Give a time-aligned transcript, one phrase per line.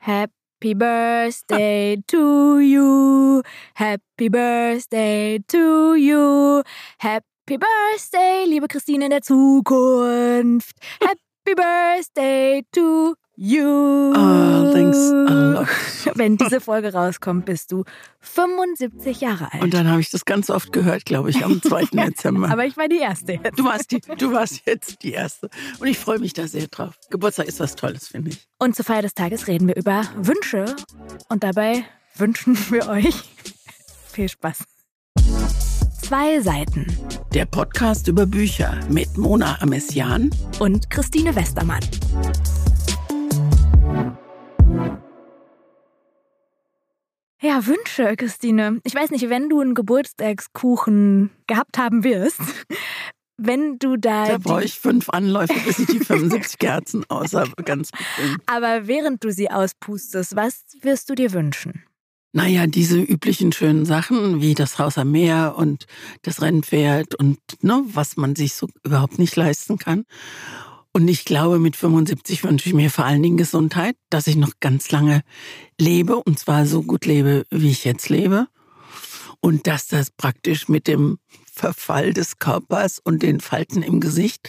[0.00, 3.42] Happy Birthday to you.
[3.74, 6.62] Happy Birthday to you.
[6.98, 10.76] Happy Birthday, liebe Christine in der Zukunft.
[11.02, 14.12] Happy Birthday to you.
[14.14, 15.68] Oh, thanks a lot.
[16.14, 17.84] Wenn diese Folge rauskommt, bist du
[18.20, 19.62] 75 Jahre alt.
[19.62, 21.84] Und dann habe ich das ganz oft gehört, glaube ich, am 2.
[21.92, 22.50] Dezember.
[22.50, 23.58] Aber ich war die Erste jetzt.
[23.58, 25.48] Du warst, die, du warst jetzt die Erste.
[25.78, 26.94] Und ich freue mich da sehr drauf.
[27.08, 28.46] Geburtstag ist was Tolles, finde ich.
[28.58, 30.76] Und zur Feier des Tages reden wir über Wünsche.
[31.28, 31.84] Und dabei
[32.16, 33.14] wünschen wir euch
[34.12, 34.64] viel Spaß.
[36.02, 36.86] Zwei Seiten
[37.32, 40.30] Der Podcast über Bücher mit Mona Amessian.
[40.58, 41.80] und Christine Westermann.
[47.42, 48.80] Ja, Wünsche, Christine.
[48.84, 52.40] Ich weiß nicht, wenn du einen Geburtstagskuchen gehabt haben wirst,
[53.38, 54.26] wenn du da.
[54.26, 57.50] Da brauche ich fünf Anläufe, bis ich die 75 Kerzen aus habe.
[57.64, 58.42] Ganz bestimmt.
[58.46, 61.84] aber während du sie auspustest, was wirst du dir wünschen?
[62.32, 65.86] Naja, diese üblichen schönen Sachen wie das Haus am Meer und
[66.22, 70.04] das Rennpferd und ne, was man sich so überhaupt nicht leisten kann.
[70.92, 74.54] Und ich glaube, mit 75 wünsche ich mir vor allen Dingen Gesundheit, dass ich noch
[74.60, 75.22] ganz lange
[75.78, 78.48] lebe und zwar so gut lebe, wie ich jetzt lebe.
[79.40, 81.18] Und dass das praktisch mit dem
[81.60, 84.48] Verfall des Körpers und den Falten im Gesicht,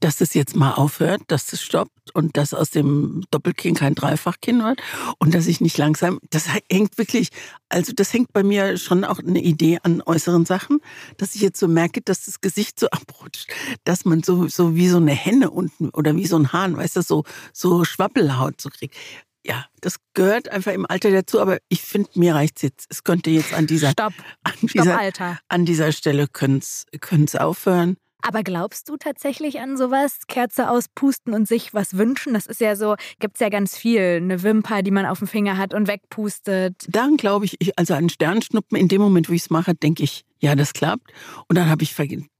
[0.00, 4.64] dass das jetzt mal aufhört, dass das stoppt und dass aus dem Doppelkinn kein Dreifachkinn
[4.64, 4.80] wird
[5.18, 7.28] und dass ich nicht langsam, das hängt wirklich,
[7.68, 10.80] also das hängt bei mir schon auch eine Idee an äußeren Sachen,
[11.18, 13.52] dass ich jetzt so merke, dass das Gesicht so abrutscht,
[13.84, 16.96] dass man so, so wie so eine Henne unten oder wie so ein Hahn, weißt
[16.96, 18.96] du, so, so Schwappelhaut so kriegt.
[19.44, 22.86] Ja, das gehört einfach im Alter dazu, aber ich finde, mir reicht's jetzt.
[22.90, 25.38] Es könnte jetzt an dieser, Stopp, an stopp, dieser, Alter.
[25.48, 27.96] an dieser Stelle können's, können's aufhören.
[28.20, 30.26] Aber glaubst du tatsächlich an sowas?
[30.26, 32.34] Kerze auspusten und sich was wünschen?
[32.34, 34.00] Das ist ja so, gibt's ja ganz viel.
[34.16, 36.74] Eine Wimper, die man auf dem Finger hat und wegpustet.
[36.88, 40.02] Dann glaube ich, ich, also an Sternschnuppen, in dem Moment, wo ich es mache, denke
[40.02, 41.12] ich, ja, das klappt.
[41.48, 41.94] Und dann habe ich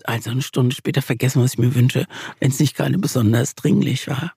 [0.05, 2.07] also eine Stunde später vergessen, was ich mir wünsche,
[2.41, 4.33] wenn es nicht gerade besonders dringlich war.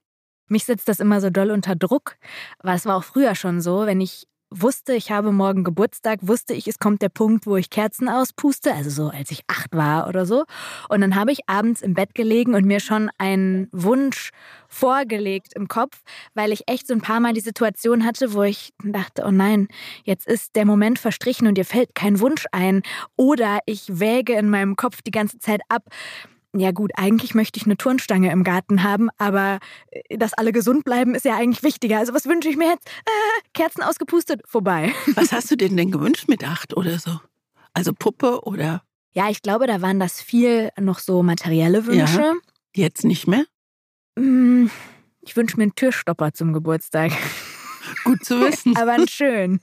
[0.51, 2.17] Mich setzt das immer so doll unter Druck.
[2.59, 6.53] Aber es war auch früher schon so, wenn ich wusste, ich habe morgen Geburtstag, wusste
[6.53, 10.09] ich, es kommt der Punkt, wo ich Kerzen auspuste, also so als ich acht war
[10.09, 10.43] oder so.
[10.89, 14.31] Und dann habe ich abends im Bett gelegen und mir schon einen Wunsch
[14.67, 16.01] vorgelegt im Kopf,
[16.33, 19.69] weil ich echt so ein paar Mal die Situation hatte, wo ich dachte, oh nein,
[20.03, 22.81] jetzt ist der Moment verstrichen und dir fällt kein Wunsch ein.
[23.15, 25.83] Oder ich wäge in meinem Kopf die ganze Zeit ab,
[26.55, 29.59] ja gut, eigentlich möchte ich eine Turnstange im Garten haben, aber
[29.91, 31.97] äh, dass alle gesund bleiben, ist ja eigentlich wichtiger.
[31.99, 32.87] Also was wünsche ich mir jetzt?
[32.87, 34.93] Äh, Kerzen ausgepustet, vorbei.
[35.15, 37.19] Was hast du denn denn gewünscht mit acht oder so?
[37.73, 42.33] Also Puppe oder Ja, ich glaube, da waren das viel noch so materielle Wünsche.
[42.75, 43.45] jetzt nicht mehr?
[44.17, 44.69] Hm,
[45.21, 47.11] Ich wünsche mir einen Türstopper zum Geburtstag.
[48.03, 48.75] Gut zu wissen.
[48.77, 49.61] aber einen schönen.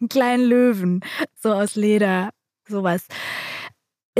[0.00, 1.00] einen kleinen Löwen.
[1.40, 2.30] So aus Leder.
[2.68, 3.06] Sowas.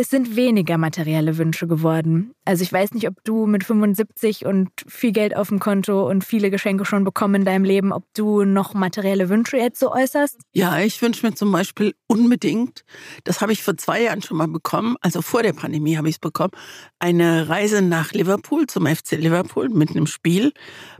[0.00, 2.30] Es sind weniger materielle Wünsche geworden.
[2.44, 6.22] Also ich weiß nicht, ob du mit 75 und viel Geld auf dem Konto und
[6.22, 10.38] viele Geschenke schon bekommen in deinem Leben, ob du noch materielle Wünsche jetzt so äußerst.
[10.52, 12.84] Ja, ich wünsche mir zum Beispiel unbedingt,
[13.24, 16.14] das habe ich vor zwei Jahren schon mal bekommen, also vor der Pandemie habe ich
[16.14, 16.52] es bekommen,
[17.00, 20.52] eine Reise nach Liverpool zum FC Liverpool mit einem Spiel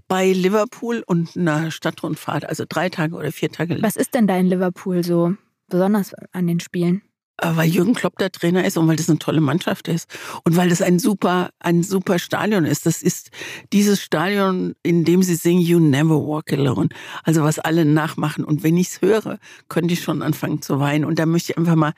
[0.09, 3.81] bei Liverpool und einer Stadtrundfahrt, also drei Tage oder vier Tage.
[3.81, 5.35] Was ist denn da in Liverpool so
[5.69, 7.03] besonders an den Spielen?
[7.41, 10.09] Weil Jürgen Klopp der Trainer ist und weil das eine tolle Mannschaft ist
[10.45, 12.85] und weil das ein super, ein super Stadion ist.
[12.87, 13.31] Das ist
[13.73, 16.89] dieses Stadion, in dem sie singen You Never Walk Alone.
[17.23, 18.45] Also was alle nachmachen.
[18.45, 19.39] Und wenn ich es höre,
[19.69, 21.05] könnte ich schon anfangen zu weinen.
[21.05, 21.93] Und da möchte ich einfach mal,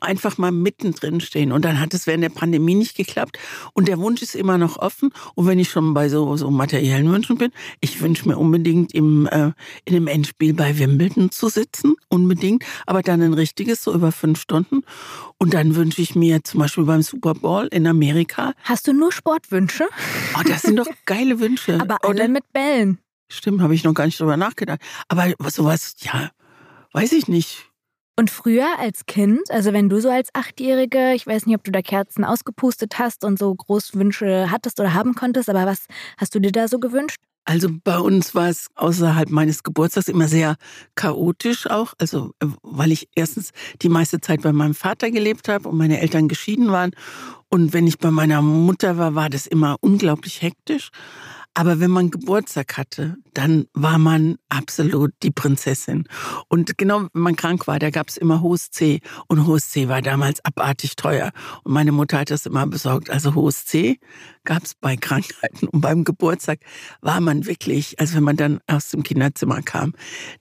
[0.00, 1.52] einfach mal mittendrin stehen.
[1.52, 3.38] Und dann hat es während der Pandemie nicht geklappt.
[3.74, 5.10] Und der Wunsch ist immer noch offen.
[5.34, 7.50] Und wenn ich schon bei so, so materiellen Wünschen bin,
[7.80, 9.52] ich wünsche mir unbedingt im, äh,
[9.84, 11.94] in einem Endspiel bei Wimbledon zu sitzen.
[12.08, 12.64] Unbedingt.
[12.86, 14.71] Aber dann ein richtiges, so über fünf Stunden.
[15.38, 19.12] Und dann wünsche ich mir zum Beispiel beim Super Bowl in Amerika, Hast du nur
[19.12, 19.88] Sportwünsche?
[20.38, 21.78] oh, das sind doch geile Wünsche.
[21.80, 22.22] Aber oder?
[22.22, 22.98] alle mit Bällen.
[23.28, 24.80] Stimmt, habe ich noch gar nicht drüber nachgedacht.
[25.08, 26.30] Aber sowas, ja,
[26.92, 27.68] weiß ich nicht.
[28.14, 31.70] Und früher als Kind, also wenn du so als Achtjährige, ich weiß nicht, ob du
[31.72, 35.86] da Kerzen ausgepustet hast und so Großwünsche hattest oder haben konntest, aber was
[36.18, 37.16] hast du dir da so gewünscht?
[37.44, 40.56] Also bei uns war es außerhalb meines Geburtstags immer sehr
[40.94, 41.94] chaotisch auch.
[41.98, 43.50] Also äh, weil ich erstens
[43.82, 46.92] die meiste Zeit bei meinem Vater gelebt habe und meine Eltern geschieden waren.
[47.48, 50.90] Und wenn ich bei meiner Mutter war, war das immer unglaublich hektisch.
[51.54, 56.08] Aber wenn man Geburtstag hatte, dann war man absolut die Prinzessin.
[56.48, 59.00] Und genau, wenn man krank war, da gab es immer hohes C.
[59.26, 61.30] Und hohes C war damals abartig teuer.
[61.62, 63.10] Und meine Mutter hat das immer besorgt.
[63.10, 63.98] Also hohes C
[64.44, 65.68] gab es bei Krankheiten.
[65.68, 66.60] Und beim Geburtstag
[67.00, 69.94] war man wirklich, also wenn man dann aus dem Kinderzimmer kam,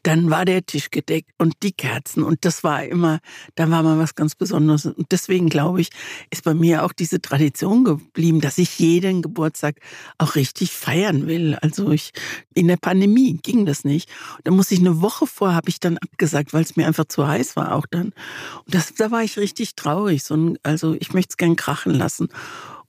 [0.04, 2.24] dann war der Tisch gedeckt und die Kerzen.
[2.24, 3.20] Und das war immer,
[3.56, 4.86] da war mal was ganz Besonderes.
[4.86, 5.90] Und deswegen glaube ich,
[6.30, 9.78] ist bei mir auch diese Tradition geblieben, dass ich jeden Geburtstag
[10.18, 11.56] auch richtig feiern will.
[11.62, 12.12] Also ich,
[12.54, 14.10] in der Pandemie ging das nicht.
[14.44, 17.28] Da muss ich eine Woche vor, habe ich dann abgesagt, weil es mir einfach zu
[17.28, 18.14] heiß war auch dann.
[18.66, 20.24] Und das, da war ich richtig traurig.
[20.24, 22.30] So ein, also ich möchte es gern krachen lassen.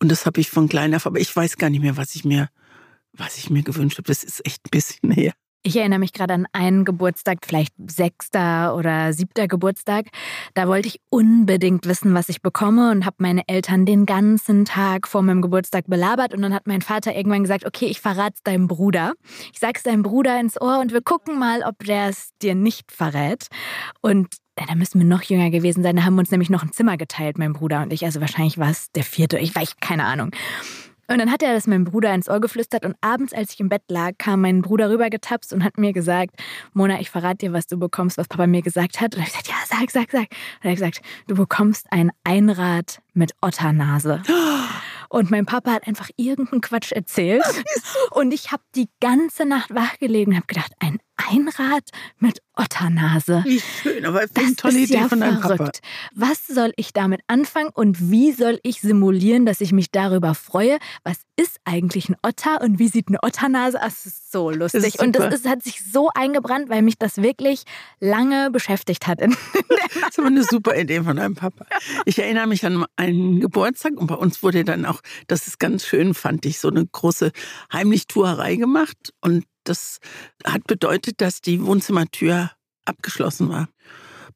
[0.02, 2.24] Und das habe ich von klein auf, aber ich weiß gar nicht mehr, was ich
[2.24, 2.48] mir,
[3.12, 4.08] was ich mir gewünscht habe.
[4.08, 5.32] Das ist echt ein bisschen her.
[5.62, 10.06] Ich erinnere mich gerade an einen Geburtstag, vielleicht sechster oder siebter Geburtstag.
[10.54, 15.06] Da wollte ich unbedingt wissen, was ich bekomme und habe meine Eltern den ganzen Tag
[15.06, 16.34] vor meinem Geburtstag belabert.
[16.34, 19.12] Und dann hat mein Vater irgendwann gesagt, okay, ich verrate es deinem Bruder.
[19.52, 22.90] Ich sag's deinem Bruder ins Ohr und wir gucken mal, ob der es dir nicht
[22.90, 23.46] verrät.
[24.00, 25.96] Und ja, da müssen wir noch jünger gewesen sein.
[25.96, 28.04] Da haben wir uns nämlich noch ein Zimmer geteilt, mein Bruder und ich.
[28.04, 30.30] Also wahrscheinlich war es der vierte, ich weiß, keine Ahnung.
[31.08, 33.68] Und dann hat er das meinem Bruder ins Ohr geflüstert und abends, als ich im
[33.68, 36.36] Bett lag, kam mein Bruder rübergetapst und hat mir gesagt,
[36.72, 39.14] Mona, ich verrate dir, was du bekommst, was Papa mir gesagt hat.
[39.14, 40.20] Und ich gesagt, ja, sag, sag, sag.
[40.30, 44.22] Und er hat gesagt, du bekommst ein Einrad mit Otternase.
[45.10, 47.44] Und mein Papa hat einfach irgendeinen Quatsch erzählt.
[48.12, 53.42] Und ich habe die ganze Nacht wachgelegen und habe gedacht, ein Einrad mit Otternase.
[53.46, 55.58] Wie schön, aber das eine tolle Idee ja von deinem verrückt.
[55.58, 55.72] Papa.
[56.14, 60.78] Was soll ich damit anfangen und wie soll ich simulieren, dass ich mich darüber freue?
[61.02, 64.02] Was ist eigentlich ein Otter und wie sieht eine Otternase aus?
[64.02, 64.84] Das ist so lustig.
[64.84, 67.64] Ist und das ist, hat sich so eingebrannt, weil mich das wirklich
[68.00, 69.20] lange beschäftigt hat.
[69.20, 69.30] das
[70.10, 71.64] ist aber eine super Idee von deinem Papa.
[72.04, 75.86] Ich erinnere mich an einen Geburtstag und bei uns wurde dann auch, das ist ganz
[75.86, 77.32] schön, fand ich, so eine große
[77.72, 79.98] Heimlichtuerei gemacht und das
[80.44, 82.50] hat bedeutet, dass die Wohnzimmertür
[82.84, 83.68] abgeschlossen war.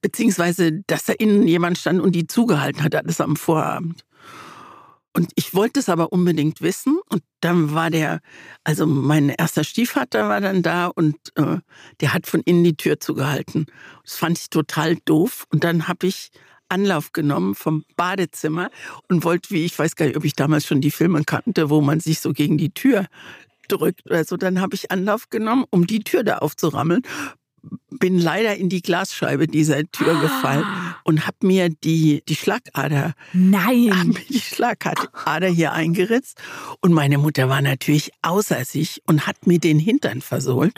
[0.00, 4.04] Beziehungsweise, dass da innen jemand stand und die zugehalten hat, alles am Vorabend.
[5.16, 6.98] Und ich wollte es aber unbedingt wissen.
[7.08, 8.20] Und dann war der,
[8.64, 11.56] also mein erster Stiefvater war dann da und äh,
[12.00, 13.64] der hat von innen die Tür zugehalten.
[14.04, 15.46] Das fand ich total doof.
[15.50, 16.30] Und dann habe ich
[16.68, 18.70] Anlauf genommen vom Badezimmer
[19.08, 21.80] und wollte, wie ich weiß gar nicht, ob ich damals schon die Filme kannte, wo
[21.80, 23.06] man sich so gegen die Tür
[23.68, 24.36] drückt oder so.
[24.36, 27.00] Dann habe ich Anlauf genommen, um die Tür da aufzurammeln.
[27.90, 30.20] Bin leider in die Glasscheibe dieser Tür ah.
[30.20, 30.64] gefallen
[31.04, 33.90] und habe mir die, die Schlagader, Nein.
[33.92, 36.38] Hab mir die Schlagader hier eingeritzt.
[36.80, 40.74] Und meine Mutter war natürlich außer sich und hat mir den Hintern versohlt.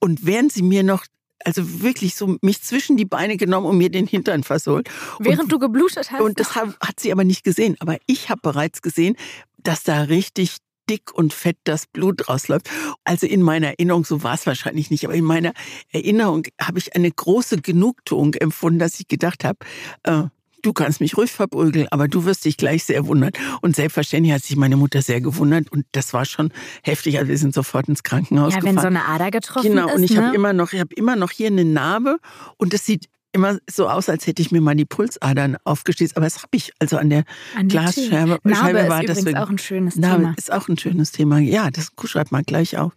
[0.00, 1.04] Und während sie mir noch
[1.44, 4.88] also wirklich so mich zwischen die Beine genommen und mir den Hintern versohlt.
[5.20, 6.20] Während und, du geblutet hast.
[6.20, 7.76] Und das hat, hat sie aber nicht gesehen.
[7.78, 9.16] Aber ich habe bereits gesehen,
[9.58, 10.56] dass da richtig
[10.88, 12.68] dick und fett das Blut rausläuft.
[13.04, 15.52] Also in meiner Erinnerung, so war es wahrscheinlich nicht, aber in meiner
[15.90, 19.58] Erinnerung habe ich eine große Genugtuung empfunden, dass ich gedacht habe,
[20.04, 20.24] äh,
[20.66, 23.30] du kannst mich ruhig verprügeln, aber du wirst dich gleich sehr wundern.
[23.62, 26.52] Und selbstverständlich hat sich meine Mutter sehr gewundert und das war schon
[26.82, 27.18] heftig.
[27.18, 28.76] Also wir sind sofort ins Krankenhaus ja, gefahren.
[28.76, 29.92] wenn so eine Ader getroffen genau, ist.
[29.92, 30.26] Genau, und ich ne?
[30.26, 32.18] habe immer noch, ich habe immer noch hier eine Narbe
[32.56, 36.16] und das sieht immer so aus, als hätte ich mir mal die Pulsadern aufgestießt.
[36.16, 37.24] Aber das habe ich also an der
[37.54, 38.38] an Glasscherbe.
[38.42, 40.34] Narbe Scheibe ist war deswegen, auch ein schönes Narbe Thema.
[40.36, 41.38] ist auch ein schönes Thema.
[41.38, 42.92] Ja, das schreibt man gleich auf.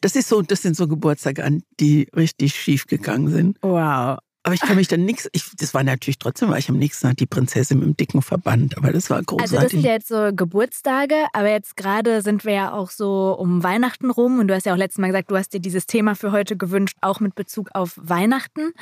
[0.00, 3.58] Das ist so, das sind so Geburtstage an, die richtig schief gegangen sind.
[3.62, 4.18] Wow.
[4.42, 5.28] Aber ich kann mich dann nichts,
[5.58, 8.78] das war natürlich trotzdem, war ich am nächsten Tag die Prinzessin mit dem dicken Verband,
[8.78, 9.58] aber das war großartig.
[9.58, 13.36] Also das sind ja jetzt so Geburtstage, aber jetzt gerade sind wir ja auch so
[13.38, 15.86] um Weihnachten rum und du hast ja auch letztes Mal gesagt, du hast dir dieses
[15.86, 18.72] Thema für heute gewünscht, auch mit Bezug auf Weihnachten.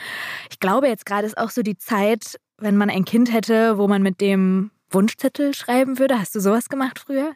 [0.51, 3.89] Ich glaube, jetzt gerade ist auch so die Zeit, wenn man ein Kind hätte, wo
[3.89, 6.21] man mit dem Wunschzettel schreiben würde.
[6.21, 7.35] Hast du sowas gemacht früher?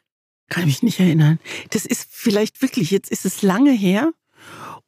[0.49, 1.41] Kann mich nicht erinnern.
[1.71, 4.13] Das ist vielleicht wirklich, jetzt ist es lange her.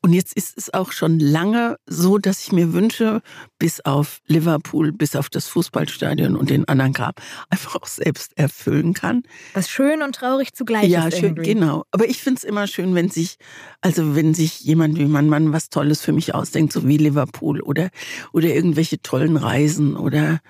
[0.04, 3.23] Und jetzt ist es auch schon lange so, dass ich mir wünsche,
[3.58, 8.92] bis auf Liverpool, bis auf das Fußballstadion und den anderen Grab, einfach auch selbst erfüllen
[8.92, 9.23] kann.
[9.54, 11.14] Was schön und traurig zugleich ja, ist.
[11.14, 11.84] Ja, schön, genau.
[11.90, 13.37] Aber ich finde es immer schön, wenn sich,
[13.80, 17.62] also wenn sich jemand wie mein Mann was Tolles für mich ausdenkt, so wie Liverpool
[17.62, 17.88] oder,
[18.34, 20.40] oder irgendwelche tollen Reisen oder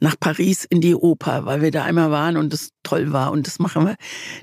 [0.00, 3.32] nach Paris in die Oper, weil wir da einmal waren und das toll war.
[3.32, 3.96] Und das machen wir,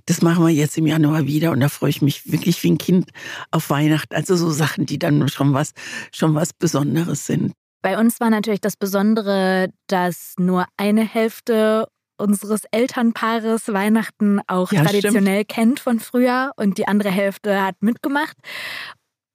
[0.05, 1.51] das machen wir jetzt im Januar wieder.
[1.51, 3.11] Und da freue ich mich wirklich wie ein Kind
[3.51, 4.13] auf Weihnachten.
[4.13, 5.71] Also so Sachen, die dann schon was,
[6.13, 7.53] schon was Besonderes sind.
[7.81, 14.83] Bei uns war natürlich das Besondere, dass nur eine Hälfte unseres Elternpaares Weihnachten auch ja,
[14.83, 15.47] traditionell stimmt.
[15.47, 18.37] kennt von früher und die andere Hälfte hat mitgemacht.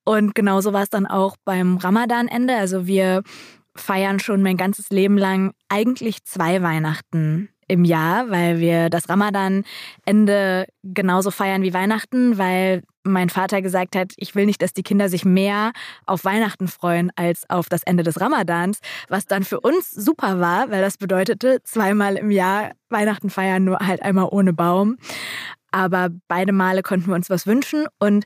[0.04, 2.54] Und genauso war es dann auch beim Ramadanende.
[2.54, 3.22] Also wir
[3.74, 10.66] feiern schon mein ganzes Leben lang eigentlich zwei Weihnachten im Jahr, weil wir das Ramadan-Ende
[10.82, 15.08] genauso feiern wie Weihnachten, weil mein Vater gesagt hat, ich will nicht, dass die Kinder
[15.08, 15.72] sich mehr
[16.06, 20.70] auf Weihnachten freuen als auf das Ende des Ramadans, was dann für uns super war,
[20.70, 24.96] weil das bedeutete zweimal im Jahr Weihnachten feiern, nur halt einmal ohne Baum.
[25.70, 27.86] aber beide Male konnten wir uns was wünschen.
[27.98, 28.24] Und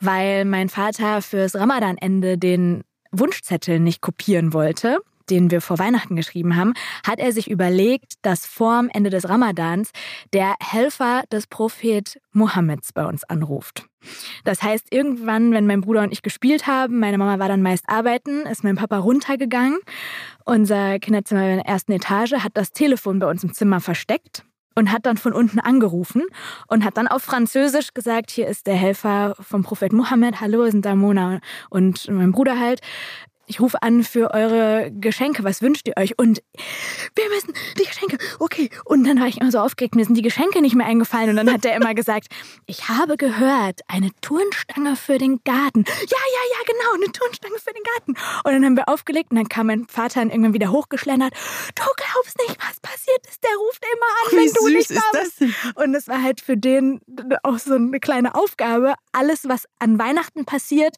[0.00, 5.00] weil mein Vater fürs Ramadanende den Wunschzettel nicht kopieren wollte,
[5.30, 6.74] den wir vor Weihnachten geschrieben haben,
[7.06, 9.90] hat er sich überlegt, dass vorm Ende des Ramadans
[10.32, 13.86] der Helfer des Prophet Mohammeds bei uns anruft.
[14.44, 17.84] Das heißt, irgendwann, wenn mein Bruder und ich gespielt haben, meine Mama war dann meist
[17.88, 19.78] arbeiten, ist mein Papa runtergegangen.
[20.44, 24.92] Unser Kinderzimmer in der ersten Etage hat das Telefon bei uns im Zimmer versteckt und
[24.92, 26.22] hat dann von unten angerufen
[26.68, 30.84] und hat dann auf Französisch gesagt, hier ist der Helfer vom Prophet Mohammed, hallo, sind
[30.84, 31.40] da Mona
[31.70, 32.80] und mein Bruder halt
[33.46, 36.18] ich rufe an für eure Geschenke, was wünscht ihr euch?
[36.18, 36.42] Und
[37.14, 38.70] wir müssen die Geschenke, okay.
[38.84, 41.30] Und dann war ich immer so aufgeregt, mir sind die Geschenke nicht mehr eingefallen.
[41.30, 42.28] Und dann hat er immer gesagt,
[42.66, 45.84] ich habe gehört, eine Turnstange für den Garten.
[45.86, 48.12] Ja, ja, ja, genau, eine Turnstange für den Garten.
[48.44, 51.34] Und dann haben wir aufgelegt und dann kam mein Vater dann irgendwann wieder hochgeschlendert.
[51.74, 53.42] Du glaubst nicht, was passiert ist.
[53.42, 55.76] Der ruft immer an, Wie wenn du nicht da bist.
[55.76, 57.00] Und das war halt für den
[57.42, 58.94] auch so eine kleine Aufgabe.
[59.12, 60.96] Alles, was an Weihnachten passiert,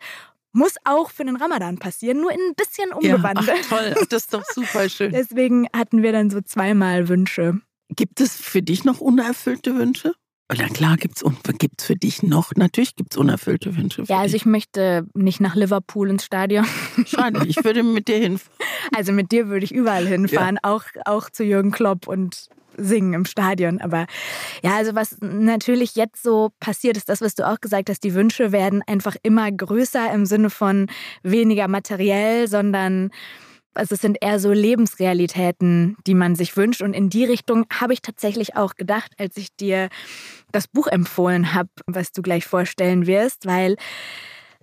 [0.56, 3.50] muss auch für den Ramadan passieren, nur in ein bisschen Ja, umgewandelt.
[3.52, 5.12] ach, toll, das ist doch super schön.
[5.12, 7.60] Deswegen hatten wir dann so zweimal Wünsche.
[7.90, 10.12] Gibt es für dich noch unerfüllte Wünsche?
[10.48, 14.04] Na klar, gibt es für dich noch, natürlich gibt es unerfüllte Wünsche.
[14.06, 16.64] Ja, also ich möchte nicht nach Liverpool ins Stadion.
[17.06, 18.56] Schade, ich würde mit dir hinfahren.
[18.96, 23.24] Also mit dir würde ich überall hinfahren, auch, auch zu Jürgen Klopp und singen im
[23.24, 23.80] Stadion.
[23.80, 24.06] Aber
[24.62, 28.04] ja, also was natürlich jetzt so passiert, ist das, was du auch gesagt hast.
[28.04, 30.88] Die Wünsche werden einfach immer größer im Sinne von
[31.22, 33.10] weniger materiell, sondern
[33.76, 36.82] also es sind eher so Lebensrealitäten, die man sich wünscht.
[36.82, 39.88] Und in die Richtung habe ich tatsächlich auch gedacht, als ich dir
[40.52, 43.76] das Buch empfohlen habe, was du gleich vorstellen wirst, weil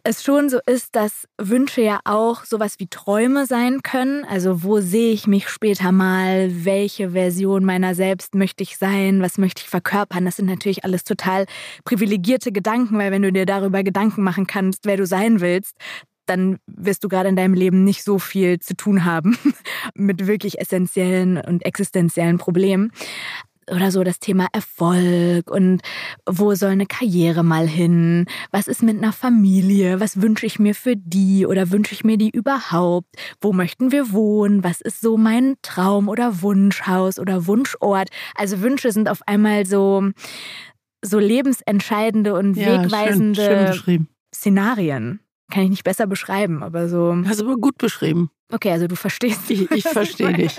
[0.04, 4.26] es schon so ist, dass Wünsche ja auch sowas wie Träume sein können.
[4.26, 6.66] Also wo sehe ich mich später mal?
[6.66, 9.22] Welche Version meiner selbst möchte ich sein?
[9.22, 10.26] Was möchte ich verkörpern?
[10.26, 11.46] Das sind natürlich alles total
[11.86, 15.78] privilegierte Gedanken, weil wenn du dir darüber Gedanken machen kannst, wer du sein willst,
[16.26, 19.38] dann wirst du gerade in deinem Leben nicht so viel zu tun haben
[19.94, 22.92] mit wirklich essentiellen und existenziellen Problemen
[23.72, 25.82] oder so das Thema Erfolg und
[26.30, 28.26] wo soll eine Karriere mal hin?
[28.52, 30.00] Was ist mit einer Familie?
[30.00, 33.08] Was wünsche ich mir für die oder wünsche ich mir die überhaupt?
[33.42, 34.64] Wo möchten wir wohnen?
[34.64, 38.10] Was ist so mein Traum oder Wunschhaus oder Wunschort?
[38.36, 40.10] Also Wünsche sind auf einmal so
[41.06, 44.08] so lebensentscheidende und Ja, schön, wegweisende schön beschrieben.
[44.34, 45.20] Szenarien.
[45.52, 47.16] Kann ich nicht besser beschreiben, aber so.
[47.28, 48.32] Hast aber gut beschrieben.
[48.52, 49.50] Okay, also du verstehst.
[49.52, 50.58] Ich, ich verstehe dich.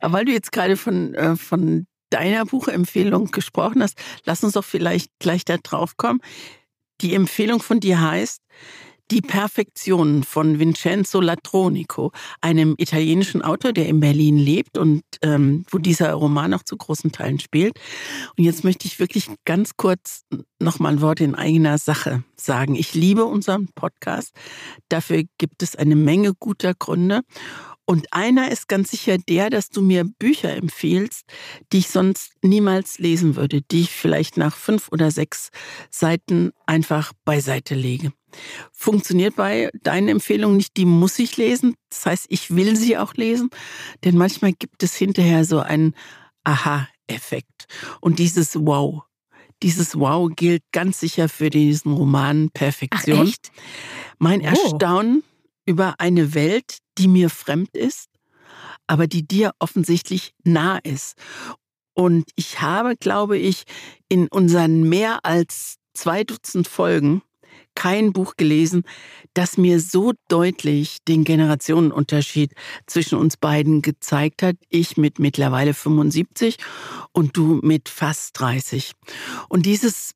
[0.00, 4.64] Aber weil du jetzt gerade von, äh, von deiner Buchempfehlung gesprochen hast, lass uns doch
[4.64, 6.20] vielleicht gleich da drauf kommen.
[7.00, 8.40] Die Empfehlung von dir heißt
[9.10, 15.78] Die Perfektion von Vincenzo Latronico, einem italienischen Autor, der in Berlin lebt und ähm, wo
[15.78, 17.78] dieser Roman auch zu großen Teilen spielt.
[18.38, 20.22] Und jetzt möchte ich wirklich ganz kurz
[20.60, 22.74] noch mal ein Wort in eigener Sache sagen.
[22.74, 24.32] Ich liebe unseren Podcast.
[24.88, 27.22] Dafür gibt es eine Menge guter Gründe.
[27.84, 31.24] Und einer ist ganz sicher der, dass du mir Bücher empfiehlst,
[31.72, 35.50] die ich sonst niemals lesen würde, die ich vielleicht nach fünf oder sechs
[35.90, 38.12] Seiten einfach beiseite lege.
[38.72, 41.74] Funktioniert bei deinen Empfehlungen nicht, die muss ich lesen.
[41.90, 43.50] Das heißt, ich will sie auch lesen,
[44.04, 45.94] denn manchmal gibt es hinterher so einen
[46.44, 47.66] Aha-Effekt.
[48.00, 49.02] Und dieses Wow,
[49.62, 53.26] dieses Wow gilt ganz sicher für diesen Roman Ach Perfektion.
[53.26, 53.50] echt?
[54.18, 54.40] Mein.
[54.40, 55.24] Erstaunen
[55.66, 58.08] über eine Welt, die mir fremd ist,
[58.86, 61.14] aber die dir offensichtlich nah ist.
[61.94, 63.64] Und ich habe, glaube ich,
[64.08, 67.22] in unseren mehr als zwei Dutzend Folgen
[67.74, 68.82] kein Buch gelesen,
[69.34, 72.52] das mir so deutlich den Generationenunterschied
[72.86, 74.56] zwischen uns beiden gezeigt hat.
[74.68, 76.56] Ich mit mittlerweile 75
[77.12, 78.92] und du mit fast 30.
[79.48, 80.12] Und dieses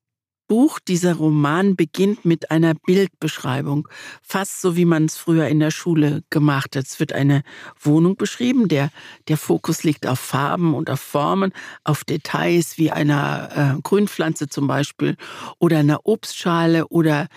[0.47, 3.87] Buch, dieser Roman beginnt mit einer Bildbeschreibung,
[4.21, 6.85] fast so wie man es früher in der Schule gemacht hat.
[6.85, 7.43] Es wird eine
[7.79, 8.89] Wohnung beschrieben, der,
[9.27, 11.51] der Fokus liegt auf Farben und auf Formen,
[11.83, 15.17] auf Details wie einer äh, Grünpflanze zum Beispiel
[15.59, 17.27] oder einer Obstschale oder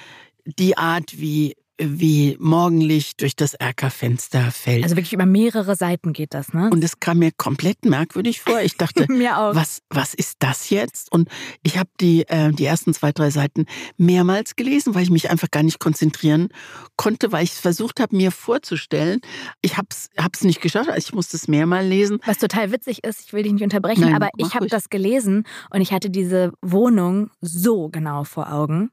[0.44, 4.84] die Art, wie, wie Morgenlicht durch das Erkerfenster fällt.
[4.84, 6.70] Also wirklich über mehrere Seiten geht das, ne?
[6.70, 8.60] und es kam mir komplett merkwürdig vor.
[8.60, 9.54] Ich dachte, Mir auch.
[9.54, 11.10] was, was ist das jetzt?
[11.10, 11.28] Und
[11.62, 15.50] ich habe die, äh, die ersten zwei, drei Seiten mehrmals gelesen, weil ich mich einfach
[15.50, 16.48] gar nicht konzentrieren
[16.96, 19.20] konnte, weil ich versucht habe, mir vorzustellen.
[19.62, 22.20] Ich habe es nicht geschafft, also ich musste es mehrmal lesen.
[22.26, 25.44] Was total witzig ist, ich will dich nicht unterbrechen, Nein, aber ich habe das gelesen
[25.70, 28.90] und ich hatte diese Wohnung so genau vor Augen,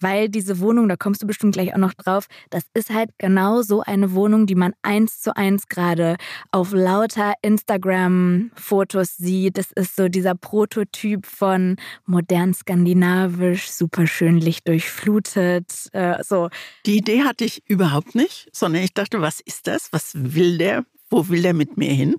[0.00, 3.62] weil diese Wohnung, da kommst du bestimmt gleich auch noch drauf, das ist halt genau
[3.62, 6.16] so eine Wohnung, die man eins zu eins gerade
[6.50, 9.58] auf lauter Instagram-Fotos sieht.
[9.58, 11.76] Das ist so dieser Prototyp von
[12.06, 15.90] modern skandinavisch, super schön lichtdurchflutet.
[15.92, 16.48] Äh, so.
[16.86, 19.92] Die Idee hatte ich überhaupt nicht, sondern ich dachte, was ist das?
[19.92, 20.84] Was will der?
[21.10, 22.16] Wo will der mit mir hin?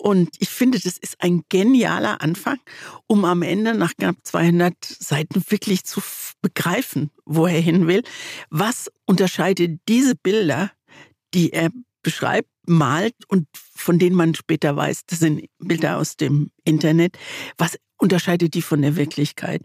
[0.00, 2.58] Und ich finde, das ist ein genialer Anfang,
[3.08, 6.00] um am Ende nach knapp 200 Seiten wirklich zu
[6.40, 8.04] begreifen, wo er hin will.
[8.48, 10.70] Was unterscheidet diese Bilder,
[11.34, 11.70] die er
[12.02, 17.18] beschreibt, malt und von denen man später weiß, das sind Bilder aus dem Internet,
[17.56, 19.62] was unterscheidet die von der Wirklichkeit?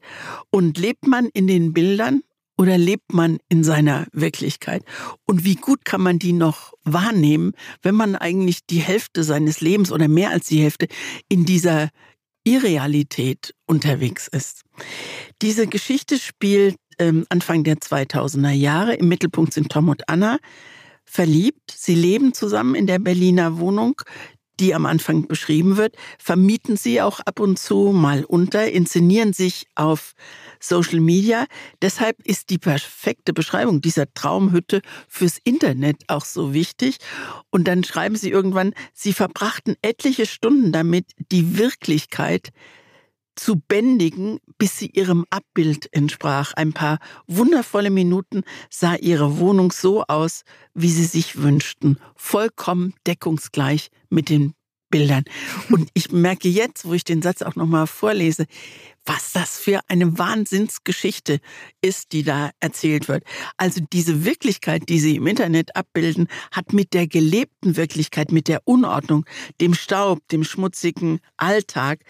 [0.50, 2.24] Und lebt man in den Bildern
[2.58, 4.84] oder lebt man in seiner Wirklichkeit?
[5.26, 9.92] Und wie gut kann man die noch wahrnehmen, wenn man eigentlich die Hälfte seines Lebens
[9.92, 10.88] oder mehr als die Hälfte
[11.30, 11.90] in dieser
[12.44, 14.62] Irrealität unterwegs ist?
[15.42, 18.94] Diese Geschichte spielt ähm, Anfang der 2000er Jahre.
[18.96, 20.38] Im Mittelpunkt sind Tom und Anna
[21.06, 21.72] verliebt.
[21.72, 24.02] Sie leben zusammen in der Berliner Wohnung,
[24.60, 29.68] die am Anfang beschrieben wird, vermieten sie auch ab und zu mal unter, inszenieren sich
[29.76, 30.14] auf
[30.60, 31.46] Social Media.
[31.82, 36.98] Deshalb ist die perfekte Beschreibung dieser Traumhütte fürs Internet auch so wichtig.
[37.50, 42.50] Und dann schreiben sie irgendwann, sie verbrachten etliche Stunden damit, die Wirklichkeit
[43.36, 46.54] zu bändigen, bis sie ihrem Abbild entsprach.
[46.54, 53.90] Ein paar wundervolle Minuten sah ihre Wohnung so aus, wie sie sich wünschten, vollkommen deckungsgleich
[54.10, 54.54] mit den
[54.94, 55.24] Bildern.
[55.72, 58.46] Und ich merke jetzt, wo ich den Satz auch nochmal vorlese,
[59.06, 61.40] was das für eine Wahnsinnsgeschichte
[61.82, 63.24] ist, die da erzählt wird.
[63.58, 68.62] Also diese Wirklichkeit, die sie im Internet abbilden, hat mit der gelebten Wirklichkeit, mit der
[68.66, 69.26] Unordnung,
[69.60, 72.06] dem Staub, dem schmutzigen Alltag,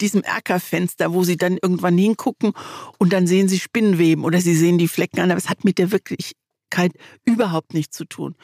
[0.00, 2.52] diesem Erkerfenster, wo sie dann irgendwann hingucken
[2.98, 5.78] und dann sehen sie Spinnenweben oder sie sehen die Flecken an, aber es hat mit
[5.78, 6.92] der Wirklichkeit
[7.24, 8.34] überhaupt nichts zu tun.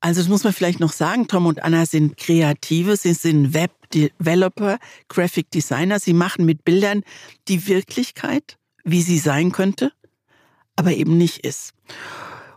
[0.00, 4.78] Also das muss man vielleicht noch sagen, Tom und Anna sind Kreative, sie sind Web-Developer,
[5.08, 7.02] Graphic Designer, sie machen mit Bildern
[7.46, 9.92] die Wirklichkeit, wie sie sein könnte,
[10.74, 11.74] aber eben nicht ist.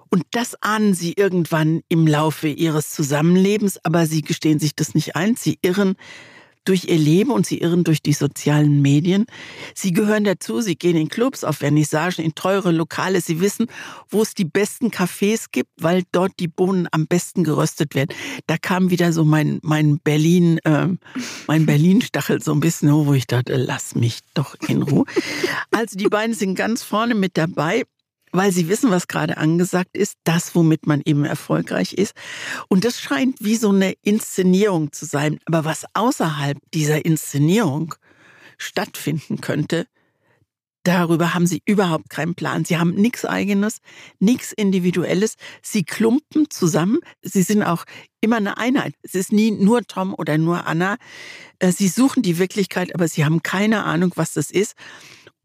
[0.10, 5.16] Und das ahnen sie irgendwann im Laufe ihres Zusammenlebens, aber sie gestehen sich das nicht
[5.16, 5.98] ein, sie irren
[6.66, 9.26] durch ihr Leben und sie irren durch die sozialen Medien.
[9.74, 13.22] Sie gehören dazu, sie gehen in Clubs, auf Vernissagen, in teure Lokale.
[13.22, 13.68] Sie wissen,
[14.10, 18.16] wo es die besten Cafés gibt, weil dort die Bohnen am besten geröstet werden.
[18.48, 20.88] Da kam wieder so mein, mein Berlin, äh,
[21.48, 25.06] mein Berlin-Stachel so ein bisschen hoch, wo ich dachte, lass mich doch in Ruhe.
[25.72, 27.84] Also die beiden sind ganz vorne mit dabei
[28.36, 32.14] weil sie wissen, was gerade angesagt ist, das, womit man eben erfolgreich ist.
[32.68, 35.40] Und das scheint wie so eine Inszenierung zu sein.
[35.46, 37.96] Aber was außerhalb dieser Inszenierung
[38.58, 39.88] stattfinden könnte,
[40.84, 42.66] darüber haben sie überhaupt keinen Plan.
[42.66, 43.80] Sie haben nichts eigenes,
[44.20, 45.36] nichts Individuelles.
[45.62, 47.00] Sie klumpen zusammen.
[47.22, 47.86] Sie sind auch
[48.22, 48.94] immer eine Einheit.
[49.02, 50.98] Es ist nie nur Tom oder nur Anna.
[51.60, 54.76] Äh, sie suchen die Wirklichkeit, aber sie haben keine Ahnung, was das ist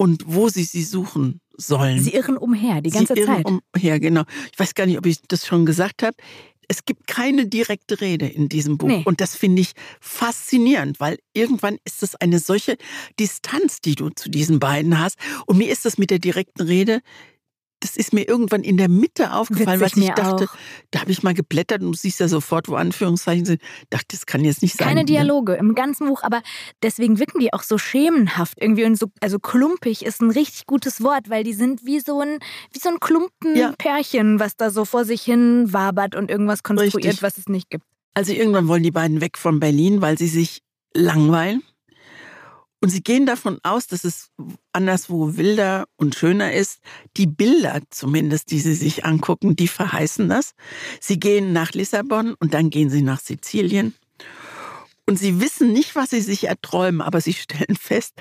[0.00, 2.00] und wo sie sie suchen sollen.
[2.00, 3.62] Sie irren umher die ganze sie irren Zeit.
[3.74, 4.22] Umher, genau.
[4.50, 6.16] Ich weiß gar nicht, ob ich das schon gesagt habe.
[6.68, 8.88] Es gibt keine direkte Rede in diesem Buch.
[8.88, 9.02] Nee.
[9.04, 12.78] Und das finde ich faszinierend, weil irgendwann ist es eine solche
[13.18, 15.18] Distanz, die du zu diesen beiden hast.
[15.44, 17.02] Und mir ist das mit der direkten Rede
[17.80, 20.56] das ist mir irgendwann in der Mitte aufgefallen, Witzig was ich dachte, auch.
[20.90, 23.62] da habe ich mal geblättert und du siehst ja sofort, wo Anführungszeichen sind.
[23.88, 24.86] Dachte, das kann jetzt nicht sein.
[24.86, 25.58] Keine Dialoge ne?
[25.58, 26.42] im ganzen Buch, aber
[26.82, 31.02] deswegen wirken die auch so schemenhaft irgendwie und so, also klumpig ist ein richtig gutes
[31.02, 32.38] Wort, weil die sind wie so ein,
[32.72, 34.44] wie so ein Klumpenpärchen, ja.
[34.44, 37.22] was da so vor sich hin wabert und irgendwas konstruiert, richtig.
[37.22, 37.84] was es nicht gibt.
[38.14, 40.62] Also irgendwann wollen die beiden weg von Berlin, weil sie sich
[40.94, 41.62] langweilen.
[42.80, 44.30] Und sie gehen davon aus, dass es
[44.72, 46.80] anderswo wilder und schöner ist.
[47.16, 50.54] Die Bilder zumindest, die sie sich angucken, die verheißen das.
[50.98, 53.94] Sie gehen nach Lissabon und dann gehen sie nach Sizilien.
[55.06, 58.14] Und sie wissen nicht, was sie sich erträumen, aber sie stellen fest,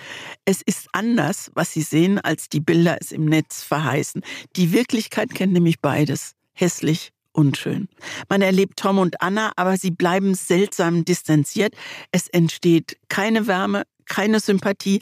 [0.45, 4.23] es ist anders, was sie sehen, als die Bilder es im Netz verheißen.
[4.55, 6.33] Die Wirklichkeit kennt nämlich beides.
[6.51, 7.87] Hässlich unschön.
[8.27, 11.75] Man erlebt Tom und Anna, aber sie bleiben seltsam distanziert.
[12.11, 15.01] Es entsteht keine Wärme, keine Sympathie.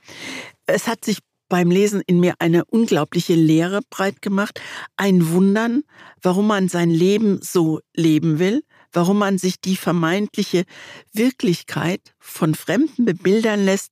[0.68, 4.62] Es hat sich beim Lesen in mir eine unglaubliche Leere breit gemacht,
[4.98, 5.84] ein Wundern,
[6.22, 10.66] warum man sein Leben so leben will, warum man sich die vermeintliche
[11.14, 13.92] Wirklichkeit von Fremden bebildern lässt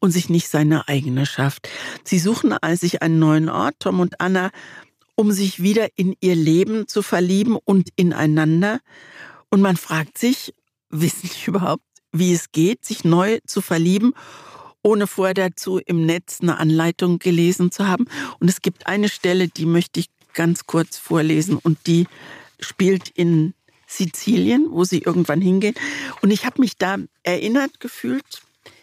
[0.00, 1.68] und sich nicht seine eigene schafft.
[2.04, 4.50] Sie suchen sich einen neuen Ort, Tom und Anna,
[5.14, 8.80] um sich wieder in ihr Leben zu verlieben und ineinander.
[9.50, 10.52] Und man fragt sich,
[10.90, 14.12] wissen die überhaupt, wie es geht, sich neu zu verlieben
[14.84, 18.06] ohne vorher dazu im Netz eine Anleitung gelesen zu haben.
[18.38, 22.06] Und es gibt eine Stelle, die möchte ich ganz kurz vorlesen und die
[22.60, 23.54] spielt in
[23.86, 25.74] Sizilien, wo sie irgendwann hingehen.
[26.20, 28.42] Und ich habe mich da erinnert gefühlt.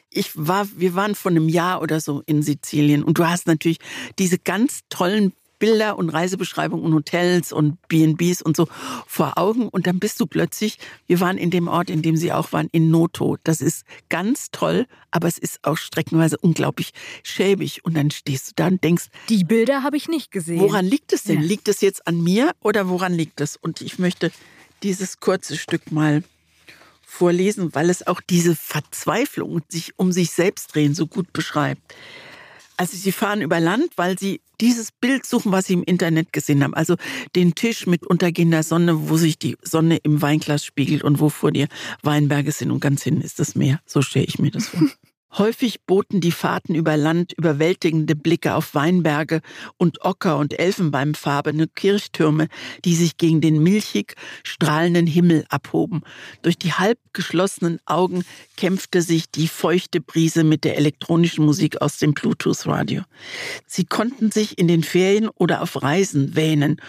[0.10, 3.80] Ich war, wir waren vor einem Jahr oder so in Sizilien und du hast natürlich
[4.20, 8.68] diese ganz tollen Bilder und Reisebeschreibungen und Hotels und B&Bs und so
[9.06, 12.34] vor Augen und dann bist du plötzlich, wir waren in dem Ort, in dem sie
[12.34, 13.38] auch waren, in Noto.
[13.44, 18.52] Das ist ganz toll, aber es ist auch streckenweise unglaublich schäbig und dann stehst du
[18.56, 20.60] da und denkst, die Bilder habe ich nicht gesehen.
[20.60, 21.42] Woran liegt es denn?
[21.42, 21.48] Ja.
[21.48, 23.56] Liegt es jetzt an mir oder woran liegt es?
[23.56, 24.32] Und ich möchte
[24.82, 26.24] dieses kurze Stück mal
[27.06, 31.94] vorlesen, weil es auch diese Verzweiflung sich um sich selbst drehen so gut beschreibt.
[32.82, 36.64] Also sie fahren über Land, weil sie dieses Bild suchen, was sie im Internet gesehen
[36.64, 36.74] haben.
[36.74, 36.96] Also
[37.36, 41.52] den Tisch mit untergehender Sonne, wo sich die Sonne im Weinglas spiegelt und wo vor
[41.52, 41.68] dir
[42.02, 43.82] Weinberge sind und ganz hinten ist das Meer.
[43.86, 44.82] So stelle ich mir das vor.
[45.38, 49.42] Häufig boten die Fahrten über Land überwältigende Blicke auf Weinberge
[49.78, 52.48] und Ocker- und Elfenbeinfarbene Kirchtürme,
[52.84, 56.02] die sich gegen den milchig strahlenden Himmel abhoben.
[56.42, 58.26] Durch die halb geschlossenen Augen
[58.58, 63.04] kämpfte sich die feuchte Brise mit der elektronischen Musik aus dem Bluetooth-Radio.
[63.66, 66.82] Sie konnten sich in den Ferien oder auf Reisen wähnen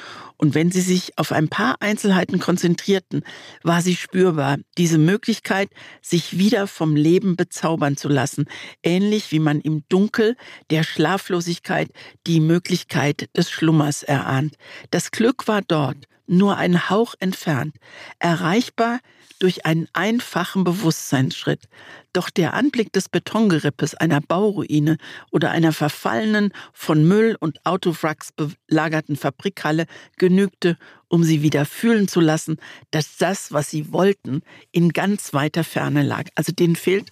[0.43, 3.23] und wenn sie sich auf ein paar Einzelheiten konzentrierten,
[3.63, 8.47] war sie spürbar, diese Möglichkeit, sich wieder vom Leben bezaubern zu lassen,
[8.83, 10.37] ähnlich wie man im Dunkel
[10.71, 11.91] der Schlaflosigkeit
[12.27, 14.57] die Möglichkeit des Schlummers erahnt.
[14.91, 17.77] Das Glück war dort, nur ein Hauch entfernt,
[18.19, 18.99] erreichbar
[19.43, 21.69] durch einen einfachen Bewusstseinsschritt.
[22.13, 24.99] Doch der Anblick des Betongerippes einer Bauruine
[25.33, 30.79] oder einer verfallenen, von Müll und Autowracks belagerten Fabrikhalle genügte,
[31.09, 32.59] um sie wieder fühlen zu lassen,
[32.93, 36.29] dass das, was sie wollten, in ganz weiter Ferne lag.
[36.37, 37.09] Also denen fehlt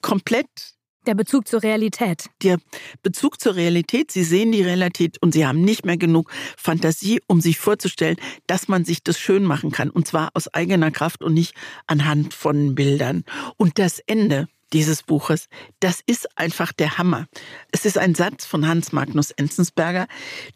[0.00, 0.75] komplett
[1.06, 2.28] der Bezug zur Realität.
[2.42, 2.58] Der
[3.02, 4.10] Bezug zur Realität.
[4.10, 8.16] Sie sehen die Realität und sie haben nicht mehr genug Fantasie, um sich vorzustellen,
[8.46, 9.90] dass man sich das schön machen kann.
[9.90, 11.54] Und zwar aus eigener Kraft und nicht
[11.86, 13.24] anhand von Bildern.
[13.56, 15.48] Und das Ende dieses Buches,
[15.80, 17.26] das ist einfach der Hammer.
[17.70, 20.08] Es ist ein Satz von Hans Magnus Enzensberger,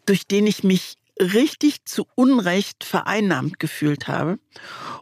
[0.05, 4.39] durch den ich mich richtig zu Unrecht vereinnahmt gefühlt habe,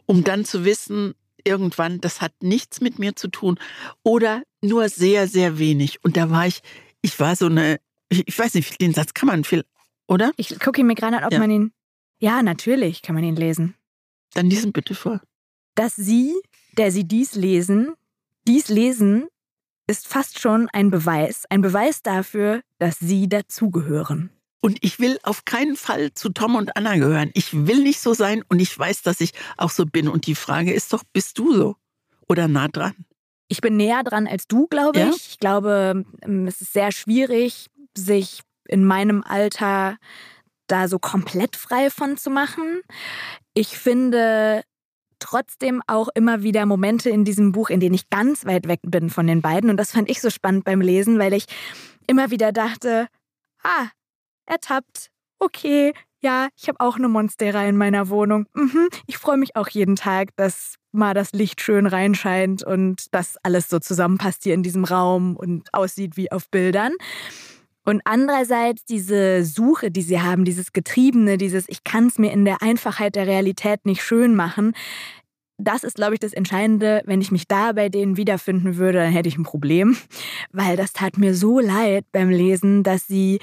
[0.06, 3.58] um dann zu wissen, irgendwann, das hat nichts mit mir zu tun
[4.02, 6.02] oder nur sehr, sehr wenig.
[6.04, 6.60] Und da war ich,
[7.02, 9.64] ich war so eine, ich weiß nicht, den Satz kann man viel,
[10.06, 10.32] oder?
[10.36, 11.38] Ich gucke ihn mir gerade an, ob ja.
[11.38, 11.72] man ihn,
[12.18, 13.74] ja, natürlich kann man ihn lesen.
[14.34, 15.20] Dann diesen bitte vor.
[15.74, 16.34] Dass Sie,
[16.76, 17.94] der Sie dies lesen,
[18.46, 19.26] dies lesen,
[19.86, 24.30] ist fast schon ein Beweis, ein Beweis dafür, dass Sie dazugehören.
[24.60, 27.30] Und ich will auf keinen Fall zu Tom und Anna gehören.
[27.34, 30.08] Ich will nicht so sein und ich weiß, dass ich auch so bin.
[30.08, 31.76] Und die Frage ist doch, bist du so
[32.28, 32.94] oder nah dran?
[33.48, 35.08] Ich bin näher dran als du, glaube ja?
[35.08, 35.30] ich.
[35.30, 39.96] Ich glaube, ähm, es ist sehr schwierig, sich in meinem Alter
[40.66, 42.82] da so komplett frei von zu machen.
[43.54, 44.62] Ich finde
[45.18, 49.10] trotzdem auch immer wieder Momente in diesem Buch, in denen ich ganz weit weg bin
[49.10, 49.70] von den beiden.
[49.70, 51.46] Und das fand ich so spannend beim Lesen, weil ich
[52.06, 53.08] immer wieder dachte,
[53.62, 53.88] ah,
[54.50, 55.10] ertappt.
[55.38, 58.46] Okay, ja, ich habe auch eine Monstera in meiner Wohnung.
[58.54, 63.36] Mhm, ich freue mich auch jeden Tag, dass mal das Licht schön reinscheint und dass
[63.42, 66.92] alles so zusammenpasst hier in diesem Raum und aussieht wie auf Bildern.
[67.86, 72.44] Und andererseits diese Suche, die sie haben, dieses Getriebene, dieses Ich kann es mir in
[72.44, 74.74] der Einfachheit der Realität nicht schön machen,
[75.62, 77.02] das ist, glaube ich, das Entscheidende.
[77.04, 79.96] Wenn ich mich da bei denen wiederfinden würde, dann hätte ich ein Problem,
[80.52, 83.40] weil das tat mir so leid beim Lesen, dass sie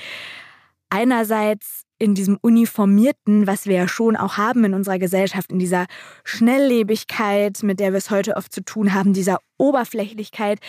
[0.90, 5.88] einerseits in diesem Uniformierten, was wir ja schon auch haben in unserer Gesellschaft, in dieser
[6.24, 10.60] Schnelllebigkeit, mit der wir es heute oft zu tun haben, dieser Oberflächlichkeit,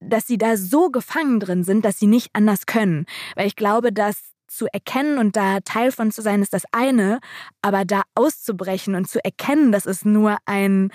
[0.00, 3.06] dass sie da so gefangen drin sind, dass sie nicht anders können.
[3.34, 7.20] Weil ich glaube, dass zu erkennen und da Teil von zu sein, ist das eine,
[7.62, 10.90] aber da auszubrechen und zu erkennen, dass es nur ein,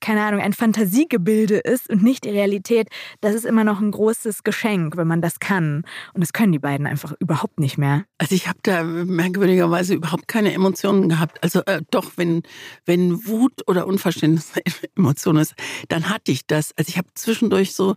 [0.00, 2.88] keine Ahnung, ein Fantasiegebilde ist und nicht die Realität,
[3.20, 5.84] das ist immer noch ein großes Geschenk, wenn man das kann.
[6.12, 8.04] Und das können die beiden einfach überhaupt nicht mehr.
[8.18, 11.42] Also ich habe da merkwürdigerweise überhaupt keine Emotionen gehabt.
[11.42, 12.42] Also äh, doch, wenn,
[12.84, 14.52] wenn Wut oder Unverständnis
[14.96, 15.54] Emotion ist,
[15.88, 16.72] dann hatte ich das.
[16.76, 17.94] Also ich habe zwischendurch so,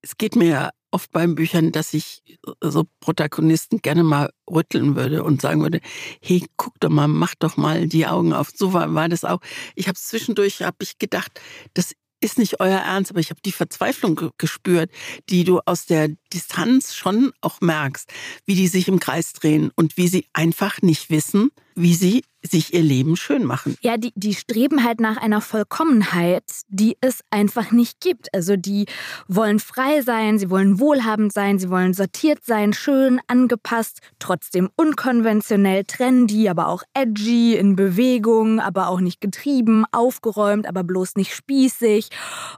[0.00, 2.22] es geht mir ja oft beim Büchern, dass ich
[2.60, 5.80] so Protagonisten gerne mal rütteln würde und sagen würde,
[6.22, 8.50] hey, guck doch mal, mach doch mal die Augen auf.
[8.54, 9.40] So war, war das auch.
[9.74, 11.40] Ich habe zwischendurch, habe ich gedacht,
[11.74, 14.90] das ist nicht euer Ernst, aber ich habe die Verzweiflung gespürt,
[15.28, 18.10] die du aus der Distanz schon auch merkst,
[18.44, 22.72] wie die sich im Kreis drehen und wie sie einfach nicht wissen, wie sie sich
[22.72, 23.76] ihr Leben schön machen.
[23.80, 28.32] Ja, die, die streben halt nach einer Vollkommenheit, die es einfach nicht gibt.
[28.32, 28.86] Also die
[29.26, 35.84] wollen frei sein, sie wollen wohlhabend sein, sie wollen sortiert sein, schön, angepasst, trotzdem unkonventionell,
[35.84, 42.08] trendy, aber auch edgy, in Bewegung, aber auch nicht getrieben, aufgeräumt, aber bloß nicht spießig.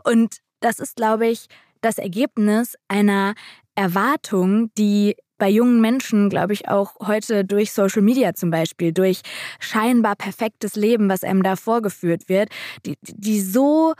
[0.04, 1.46] Und das ist, glaube ich,
[1.80, 3.34] das Ergebnis einer
[3.74, 9.22] Erwartung, die bei jungen Menschen, glaube ich, auch heute durch Social Media zum Beispiel, durch
[9.58, 12.50] scheinbar perfektes Leben, was einem da vorgeführt wird,
[12.86, 13.94] die, die so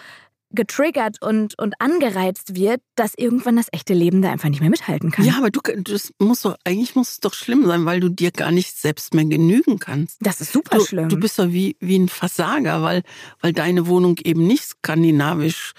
[0.52, 5.10] getriggert und, und angereizt wird, dass irgendwann das echte Leben da einfach nicht mehr mithalten
[5.10, 5.24] kann.
[5.24, 8.32] Ja, aber du das muss doch, eigentlich muss es doch schlimm sein, weil du dir
[8.32, 10.18] gar nicht selbst mehr genügen kannst.
[10.20, 11.08] Das ist super du, schlimm.
[11.08, 13.02] Du bist doch wie, wie ein Versager, weil,
[13.40, 15.72] weil deine Wohnung eben nicht skandinavisch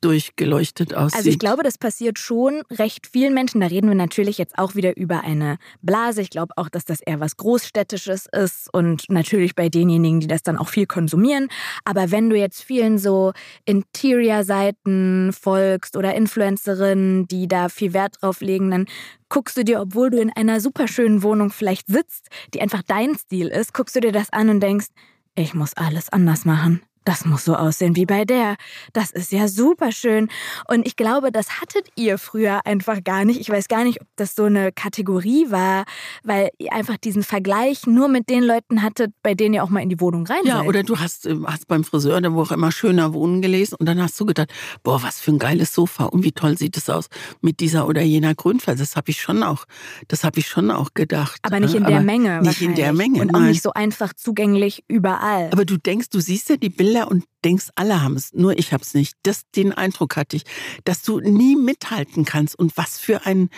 [0.00, 1.18] durchgeleuchtet aussieht.
[1.18, 3.60] Also ich glaube, das passiert schon recht vielen Menschen.
[3.60, 6.22] Da reden wir natürlich jetzt auch wieder über eine Blase.
[6.22, 10.42] Ich glaube auch, dass das eher was Großstädtisches ist und natürlich bei denjenigen, die das
[10.42, 11.48] dann auch viel konsumieren.
[11.84, 13.32] Aber wenn du jetzt vielen so
[13.66, 18.86] Interior-Seiten folgst oder Influencerinnen, die da viel Wert drauf legen, dann
[19.28, 23.48] guckst du dir, obwohl du in einer superschönen Wohnung vielleicht sitzt, die einfach dein Stil
[23.48, 24.88] ist, guckst du dir das an und denkst,
[25.36, 28.56] ich muss alles anders machen das muss so aussehen wie bei der.
[28.92, 30.28] Das ist ja super schön.
[30.68, 33.40] Und ich glaube, das hattet ihr früher einfach gar nicht.
[33.40, 35.84] Ich weiß gar nicht, ob das so eine Kategorie war,
[36.24, 39.80] weil ihr einfach diesen Vergleich nur mit den Leuten hattet, bei denen ihr auch mal
[39.80, 40.68] in die Wohnung rein Ja, seid.
[40.68, 43.86] oder du hast, äh, hast beim Friseur oder wo auch immer schöner wohnen gelesen und
[43.86, 46.90] dann hast du gedacht, boah, was für ein geiles Sofa und wie toll sieht es
[46.90, 47.06] aus
[47.40, 48.78] mit dieser oder jener Grünfarbe.
[48.78, 49.64] Das habe ich schon auch,
[50.08, 51.38] das habe ich schon auch gedacht.
[51.42, 52.40] Aber nicht in der Menge.
[52.42, 53.20] Nicht in der Menge.
[53.22, 55.48] Und auch nicht so einfach zugänglich überall.
[55.52, 58.58] Aber du denkst, du siehst ja die Bilder Bilder und denkst, alle haben es, nur
[58.58, 59.14] ich habe es nicht.
[59.22, 60.44] Das, den Eindruck hatte ich,
[60.84, 63.48] dass du nie mithalten kannst und was für ein,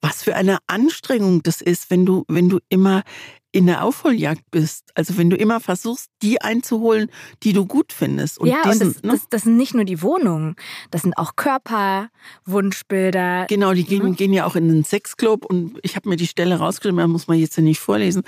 [0.00, 3.02] was für eine Anstrengung das ist, wenn du, wenn du immer
[3.52, 4.90] in der Aufholjagd bist.
[4.94, 7.10] Also wenn du immer versuchst, die einzuholen,
[7.42, 8.38] die du gut findest.
[8.38, 9.12] Und ja, diesen, und das, ne?
[9.12, 10.56] das, das, sind nicht nur die Wohnungen,
[10.90, 12.08] das sind auch Körper,
[12.46, 13.46] Wunschbilder.
[13.48, 14.16] Genau, die gehen, mhm.
[14.16, 17.28] gehen ja auch in den Sexclub und ich habe mir die Stelle rausgeschrieben, da muss
[17.28, 18.22] man jetzt ja nicht vorlesen,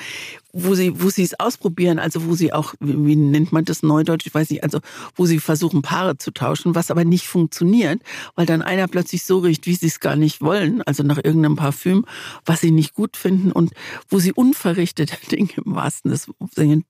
[0.53, 4.27] wo sie, wo sie es ausprobieren, also wo sie auch, wie nennt man das Neudeutsch,
[4.27, 4.81] ich weiß nicht, also
[5.17, 8.03] wo sie versuchen, Paare zu tauschen, was aber nicht funktioniert,
[8.35, 11.57] weil dann einer plötzlich so riecht, wie sie es gar nicht wollen, also nach irgendeinem
[11.57, 12.05] Parfüm,
[12.45, 13.73] was sie nicht gut finden und
[14.09, 16.31] wo sie unverrichtete Dinge im wahrsten des,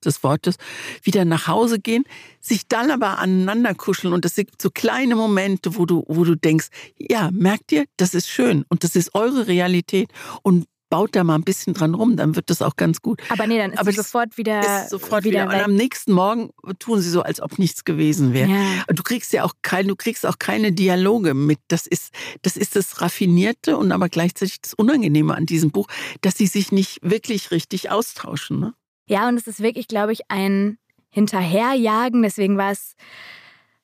[0.03, 0.55] des Wortes
[1.03, 2.03] wieder nach Hause gehen,
[2.41, 6.35] sich dann aber aneinander kuscheln und das sind so kleine Momente, wo du, wo du
[6.35, 10.09] denkst, ja, merkt ihr, das ist schön und das ist eure Realität
[10.43, 13.21] und baut da mal ein bisschen dran rum, dann wird das auch ganz gut.
[13.27, 14.61] Aber nee, dann ist Aber es sofort wieder.
[14.61, 15.43] Ist sofort wieder.
[15.43, 15.57] wieder.
[15.57, 18.49] Und am nächsten Morgen tun sie so, als ob nichts gewesen wäre.
[18.49, 18.85] Ja.
[18.87, 21.59] Du kriegst ja auch kein, du kriegst auch keine Dialoge mit.
[21.67, 25.87] Das ist, das ist das Raffinierte und aber gleichzeitig das Unangenehme an diesem Buch,
[26.21, 28.61] dass sie sich nicht wirklich richtig austauschen.
[28.61, 28.73] Ne?
[29.05, 30.77] Ja, und es ist wirklich, glaube ich, ein
[31.09, 32.21] Hinterherjagen.
[32.21, 32.95] Deswegen war es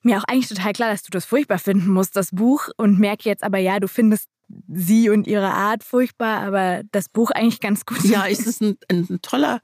[0.02, 2.70] mir auch eigentlich total klar, dass du das furchtbar finden musst, das Buch.
[2.78, 4.30] Und merke jetzt aber, ja, du findest
[4.68, 8.04] sie und ihre Art furchtbar, aber das Buch eigentlich ganz gut.
[8.04, 9.62] Ja, es ist ein, ein toller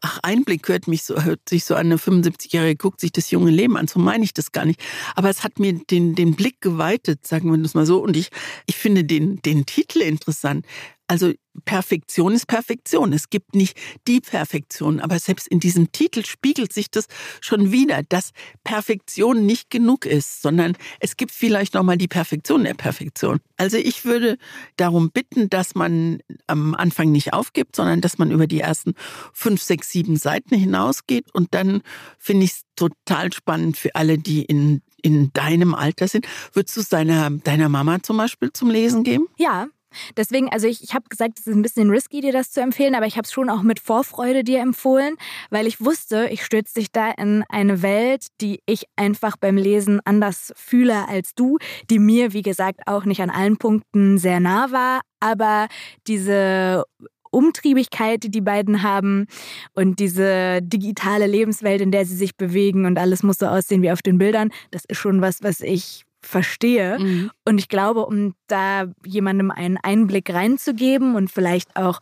[0.00, 3.50] ach, Einblick hört mich so, hört sich so an, eine 75-Jährige guckt sich das junge
[3.50, 3.88] Leben an.
[3.88, 4.80] So meine ich das gar nicht.
[5.14, 8.02] Aber es hat mir den, den Blick geweitet, sagen wir das mal so.
[8.02, 8.30] Und ich,
[8.66, 10.66] ich finde den, den Titel interessant.
[11.10, 11.32] Also
[11.64, 13.14] Perfektion ist Perfektion.
[13.14, 17.06] Es gibt nicht die Perfektion, aber selbst in diesem Titel spiegelt sich das
[17.40, 22.64] schon wieder, dass Perfektion nicht genug ist, sondern es gibt vielleicht noch mal die Perfektion
[22.64, 23.40] der Perfektion.
[23.56, 24.38] Also ich würde
[24.76, 28.94] darum bitten, dass man am Anfang nicht aufgibt, sondern dass man über die ersten
[29.32, 31.82] fünf, sechs, sieben Seiten hinausgeht und dann
[32.18, 36.26] finde ich es total spannend für alle, die in in deinem Alter sind.
[36.54, 39.28] Würdest du es deiner, deiner Mama zum Beispiel zum Lesen geben?
[39.36, 39.68] Ja,
[40.16, 42.94] Deswegen, also ich, ich habe gesagt, es ist ein bisschen risky, dir das zu empfehlen,
[42.94, 45.16] aber ich habe es schon auch mit Vorfreude dir empfohlen,
[45.50, 50.00] weil ich wusste, ich stürze dich da in eine Welt, die ich einfach beim Lesen
[50.04, 51.58] anders fühle als du,
[51.90, 55.68] die mir, wie gesagt, auch nicht an allen Punkten sehr nah war, aber
[56.06, 56.84] diese
[57.30, 59.26] Umtriebigkeit, die die beiden haben
[59.74, 63.90] und diese digitale Lebenswelt, in der sie sich bewegen und alles muss so aussehen wie
[63.90, 66.98] auf den Bildern, das ist schon was, was ich verstehe.
[66.98, 67.30] Mhm.
[67.44, 72.00] Und ich glaube, um da jemandem einen Einblick reinzugeben und vielleicht auch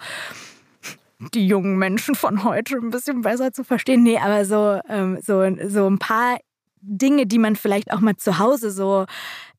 [1.32, 4.02] die jungen Menschen von heute ein bisschen besser zu verstehen.
[4.02, 6.38] Nee, aber so, ähm, so, so ein paar
[6.80, 9.06] Dinge, die man vielleicht auch mal zu Hause so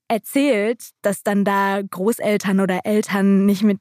[0.08, 3.80] erzählt, dass dann da Großeltern oder Eltern nicht mit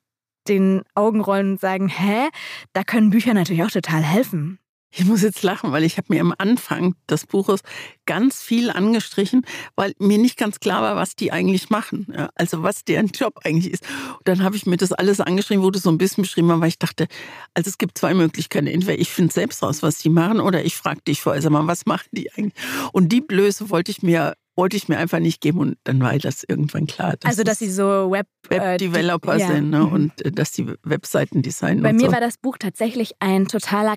[0.49, 2.29] den Augen rollen und sagen, hä,
[2.73, 4.59] da können Bücher natürlich auch total helfen.
[4.99, 7.61] Ich muss jetzt lachen, weil ich habe mir am Anfang des Buches
[8.07, 12.07] ganz viel angestrichen, weil mir nicht ganz klar war, was die eigentlich machen.
[12.17, 13.85] Ja, also was deren Job eigentlich ist.
[14.19, 16.79] Und dann habe ich mir das alles angeschrieben, wurde so ein bisschen beschrieben, weil ich
[16.79, 17.09] dachte,
[17.53, 18.67] also es gibt zwei Möglichkeiten.
[18.67, 21.67] Entweder ich finde selbst raus, was die machen, oder ich frage dich vorher, sag mal,
[21.67, 22.55] was machen die eigentlich?
[22.93, 26.19] Und die Blöße wollte ich mir wollte ich mir einfach nicht geben und dann war
[26.19, 27.17] das irgendwann klar.
[27.21, 29.49] Dass also, dass sie so Web, Web-Developer äh, ja.
[29.49, 29.81] sind ne?
[29.81, 29.93] Mhm.
[29.93, 31.83] und äh, dass die Webseiten designen.
[31.83, 32.13] Bei mir so.
[32.13, 33.97] war das Buch tatsächlich ein totaler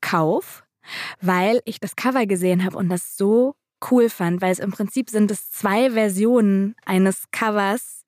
[0.00, 0.64] Coverkauf,
[1.20, 3.54] weil ich das Cover gesehen habe und das so
[3.90, 7.99] cool fand, weil es im Prinzip sind es zwei Versionen eines Covers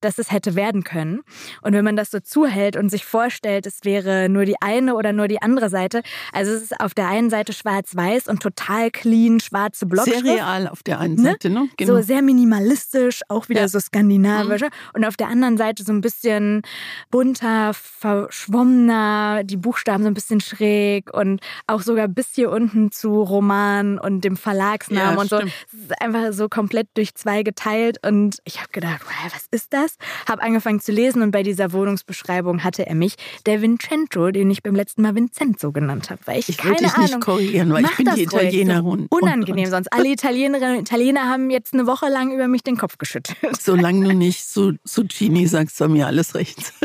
[0.00, 1.20] dass es hätte werden können.
[1.62, 5.12] Und wenn man das so zuhält und sich vorstellt, es wäre nur die eine oder
[5.12, 9.40] nur die andere Seite, also es ist auf der einen Seite schwarz-weiß und total clean,
[9.40, 10.24] schwarze Blockschrift.
[10.24, 11.32] Sehr real auf der einen ne?
[11.32, 11.68] Seite, ne?
[11.76, 11.96] Genau.
[11.96, 13.68] So sehr minimalistisch, auch wieder ja.
[13.68, 14.62] so skandinavisch.
[14.62, 14.68] Mhm.
[14.94, 16.62] Und auf der anderen Seite so ein bisschen
[17.10, 23.22] bunter, verschwommener, die Buchstaben so ein bisschen schräg und auch sogar bis hier unten zu
[23.22, 25.38] Roman und dem Verlagsnamen ja, und so.
[25.38, 29.72] Es ist einfach so komplett durch zwei geteilt und ich habe gedacht, wow, was ist
[29.72, 29.87] das?
[29.88, 29.96] Das,
[30.28, 33.14] habe angefangen zu lesen und bei dieser Wohnungsbeschreibung hatte er mich
[33.46, 36.92] der Vincenzo, den ich beim letzten Mal Vincenzo genannt habe, weil ich, ich keine dich
[36.94, 37.06] Ahnung.
[37.06, 39.08] nicht korrigieren, weil ich bin die Italienerin.
[39.10, 39.70] So unangenehm und, und.
[39.70, 39.92] sonst.
[39.92, 43.36] Alle Italienerinnen und Italiener haben jetzt eine Woche lang über mich den Kopf geschüttelt.
[43.60, 46.72] Solange du nicht zu Zucchini sagst, war mir alles recht.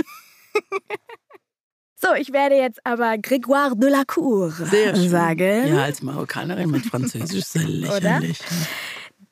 [2.06, 5.10] So, ich werde jetzt aber Grégoire de la Cour Sehr schön.
[5.10, 5.68] sagen.
[5.70, 8.42] Ja, als Marokkanerin mit Französisch sehr lächerlich.
[8.42, 8.58] Oder?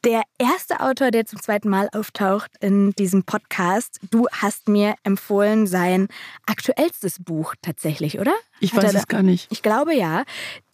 [0.03, 3.99] Der erste Autor, der zum zweiten Mal auftaucht in diesem Podcast.
[4.09, 6.07] Du hast mir empfohlen sein
[6.45, 8.33] aktuellstes Buch tatsächlich, oder?
[8.59, 9.51] Ich Hat weiß es gar nicht.
[9.51, 10.23] Ich glaube ja.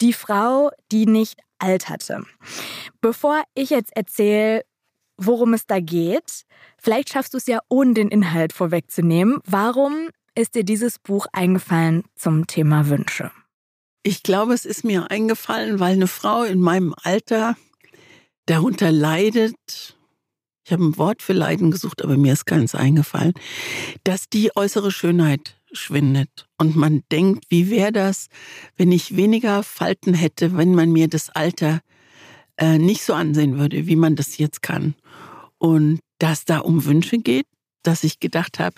[0.00, 2.24] Die Frau, die nicht alterte.
[3.00, 4.64] Bevor ich jetzt erzähle,
[5.16, 6.44] worum es da geht,
[6.78, 9.38] vielleicht schaffst du es ja, ohne den Inhalt vorwegzunehmen.
[9.44, 13.30] Warum ist dir dieses Buch eingefallen zum Thema Wünsche?
[14.04, 17.56] Ich glaube, es ist mir eingefallen, weil eine Frau in meinem Alter
[18.48, 19.96] darunter leidet,
[20.64, 23.34] ich habe ein Wort für Leiden gesucht, aber mir ist keins eingefallen,
[24.04, 26.46] dass die äußere Schönheit schwindet.
[26.56, 28.28] Und man denkt, wie wäre das,
[28.76, 31.80] wenn ich weniger Falten hätte, wenn man mir das Alter
[32.56, 34.94] äh, nicht so ansehen würde, wie man das jetzt kann.
[35.58, 37.46] Und dass da um Wünsche geht,
[37.82, 38.76] dass ich gedacht habe,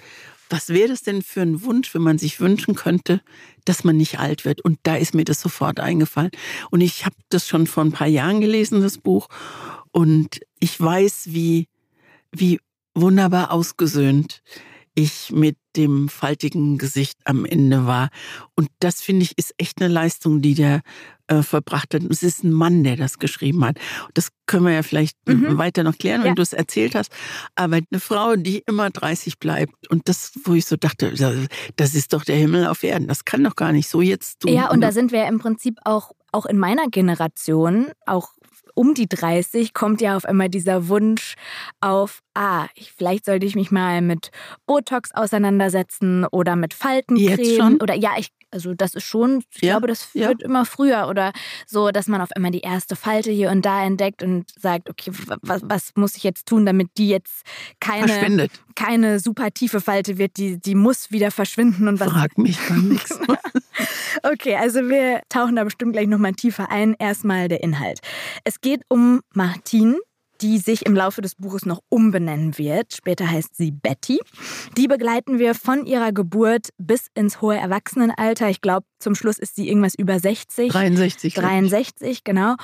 [0.51, 3.23] was wäre das denn für ein Wunsch, wenn man sich wünschen könnte,
[3.65, 4.61] dass man nicht alt wird?
[4.61, 6.33] Und da ist mir das sofort eingefallen.
[6.71, 9.29] Und ich habe das schon vor ein paar Jahren gelesen, das Buch.
[9.93, 11.69] Und ich weiß, wie,
[12.33, 12.61] wie
[12.95, 14.43] wunderbar ausgesöhnt
[14.95, 18.11] ich mit dem faltigen Gesicht am Ende war.
[18.57, 20.83] Und das finde ich ist echt eine Leistung, die der
[21.31, 22.03] äh, verbracht hat.
[22.11, 23.79] Es ist ein Mann, der das geschrieben hat.
[24.14, 25.57] Das können wir ja vielleicht mhm.
[25.59, 26.35] weiter noch klären, wenn ja.
[26.35, 27.12] du es erzählt hast.
[27.55, 31.14] Aber eine Frau, die immer 30 bleibt und das, wo ich so dachte,
[31.77, 33.09] das ist doch der Himmel auf Erden.
[33.09, 34.53] Das kann doch gar nicht so jetzt tun.
[34.53, 38.29] Ja, und da sind wir im Prinzip auch auch in meiner Generation, auch
[38.75, 41.35] um die 30 kommt ja auf einmal dieser Wunsch
[41.81, 44.31] auf, ah, ich, vielleicht sollte ich mich mal mit
[44.66, 49.87] Botox auseinandersetzen oder mit Faltencreme oder ja, ich also das ist schon, ich ja, glaube,
[49.87, 50.29] das ja.
[50.29, 51.33] wird immer früher oder
[51.67, 55.13] so, dass man auf einmal die erste Falte hier und da entdeckt und sagt, okay,
[55.43, 57.45] was, was muss ich jetzt tun, damit die jetzt
[57.81, 62.11] keine, keine super tiefe Falte wird, die, die muss wieder verschwinden und was.
[62.11, 63.19] Frag mich gar nichts.
[64.23, 66.95] okay, also wir tauchen da bestimmt gleich nochmal tiefer ein.
[66.99, 68.01] Erstmal der Inhalt.
[68.45, 69.97] Es geht um Martin,
[70.40, 72.94] die sich im Laufe des Buches noch umbenennen wird.
[72.94, 74.20] Später heißt sie Betty.
[74.76, 78.48] Die begleiten wir von ihrer Geburt bis ins hohe Erwachsenenalter.
[78.48, 80.70] Ich glaube, zum Schluss ist sie irgendwas über 60.
[80.72, 81.35] 63.
[81.35, 82.55] 63, genau.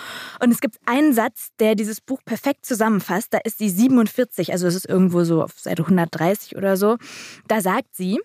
[0.42, 3.32] Und es gibt einen Satz, der dieses Buch perfekt zusammenfasst.
[3.32, 6.96] Da ist sie 47, also es ist irgendwo so auf Seite 130 oder so.
[7.48, 8.20] Da sagt sie,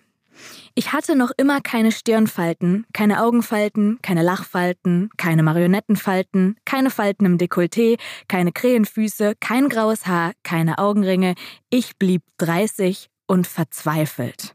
[0.74, 7.38] ich hatte noch immer keine Stirnfalten, keine Augenfalten, keine Lachfalten, keine Marionettenfalten, keine Falten im
[7.38, 11.34] Dekolleté, keine Krähenfüße, kein graues Haar, keine Augenringe.
[11.70, 14.54] Ich blieb 30 und verzweifelt.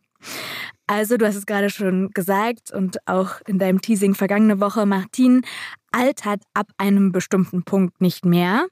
[0.90, 5.42] Also, du hast es gerade schon gesagt und auch in deinem Teasing vergangene Woche, Martin
[5.92, 8.68] altert ab einem bestimmten Punkt nicht mehr.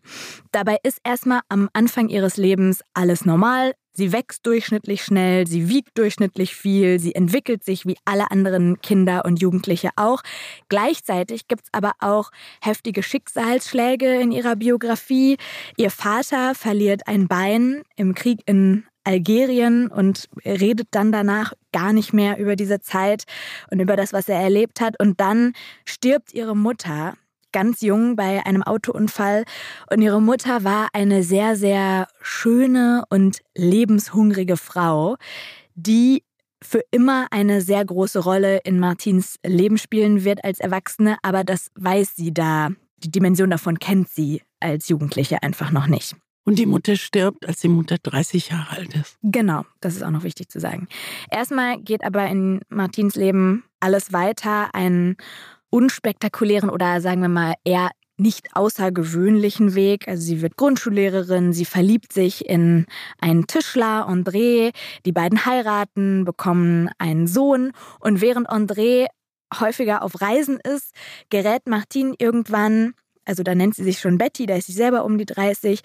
[0.51, 3.73] Dabei ist erstmal am Anfang ihres Lebens alles normal.
[3.97, 9.23] Sie wächst durchschnittlich schnell, sie wiegt durchschnittlich viel, sie entwickelt sich wie alle anderen Kinder
[9.23, 10.21] und Jugendliche auch.
[10.67, 12.31] Gleichzeitig gibt es aber auch
[12.61, 15.37] heftige Schicksalsschläge in ihrer Biografie.
[15.77, 22.11] Ihr Vater verliert ein Bein im Krieg in Algerien und redet dann danach gar nicht
[22.11, 23.23] mehr über diese Zeit
[23.71, 24.99] und über das, was er erlebt hat.
[24.99, 25.53] Und dann
[25.85, 27.13] stirbt ihre Mutter
[27.55, 29.45] ganz jung bei einem Autounfall.
[29.89, 35.15] Und ihre Mutter war eine sehr, sehr schöne und lebenshungrige Frau,
[35.73, 36.23] die
[36.61, 41.71] für immer eine sehr große Rolle in Martins Leben spielen wird als Erwachsene, aber das
[41.75, 42.71] weiß sie da.
[42.97, 46.17] Die Dimension davon kennt sie als Jugendliche einfach noch nicht.
[46.43, 49.17] Und die Mutter stirbt, als die Mutter 30 Jahre alt ist.
[49.23, 50.87] Genau, das ist auch noch wichtig zu sagen.
[51.31, 55.15] Erstmal geht aber in Martins Leben alles weiter, einen
[55.75, 60.07] unspektakulären oder sagen wir mal eher nicht außergewöhnlichen Weg.
[60.07, 62.85] Also sie wird Grundschullehrerin, sie verliebt sich in
[63.19, 64.73] einen Tischler, André.
[65.05, 67.73] Die beiden heiraten, bekommen einen Sohn.
[67.99, 69.07] Und während André
[69.59, 70.93] häufiger auf Reisen ist,
[71.29, 72.93] gerät Martin irgendwann,
[73.25, 75.81] also da nennt sie sich schon Betty, da ist sie selber um die 30,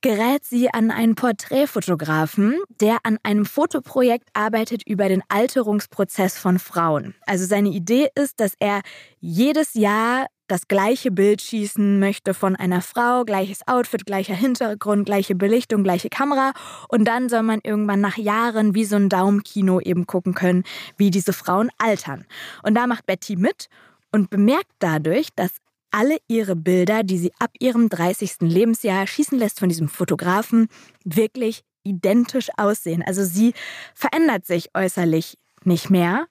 [0.00, 7.14] gerät sie an einen Porträtfotografen, der an einem Fotoprojekt arbeitet über den Alterungsprozess von Frauen.
[7.26, 8.80] Also seine Idee ist, dass er
[9.20, 15.36] jedes Jahr das gleiche Bild schießen möchte von einer Frau, gleiches Outfit, gleicher Hintergrund, gleiche
[15.36, 16.52] Belichtung, gleiche Kamera.
[16.88, 20.64] Und dann soll man irgendwann nach Jahren wie so ein Daumenkino eben gucken können,
[20.96, 22.26] wie diese Frauen altern.
[22.64, 23.68] Und da macht Betty mit
[24.10, 25.52] und bemerkt dadurch, dass
[25.90, 28.36] alle ihre Bilder, die sie ab ihrem 30.
[28.40, 30.68] Lebensjahr schießen lässt von diesem Fotografen,
[31.04, 33.02] wirklich identisch aussehen.
[33.04, 33.54] Also sie
[33.94, 36.26] verändert sich äußerlich nicht mehr.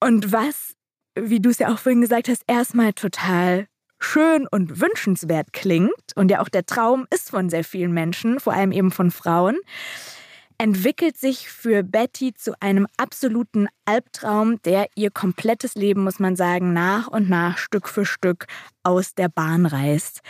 [0.00, 0.74] Und was,
[1.14, 3.66] wie du es ja auch vorhin gesagt hast, erstmal total
[3.98, 8.54] schön und wünschenswert klingt und ja auch der Traum ist von sehr vielen Menschen, vor
[8.54, 9.58] allem eben von Frauen,
[10.60, 16.74] entwickelt sich für Betty zu einem absoluten Albtraum, der ihr komplettes Leben, muss man sagen,
[16.74, 18.44] nach und nach Stück für Stück
[18.82, 20.20] aus der Bahn reißt.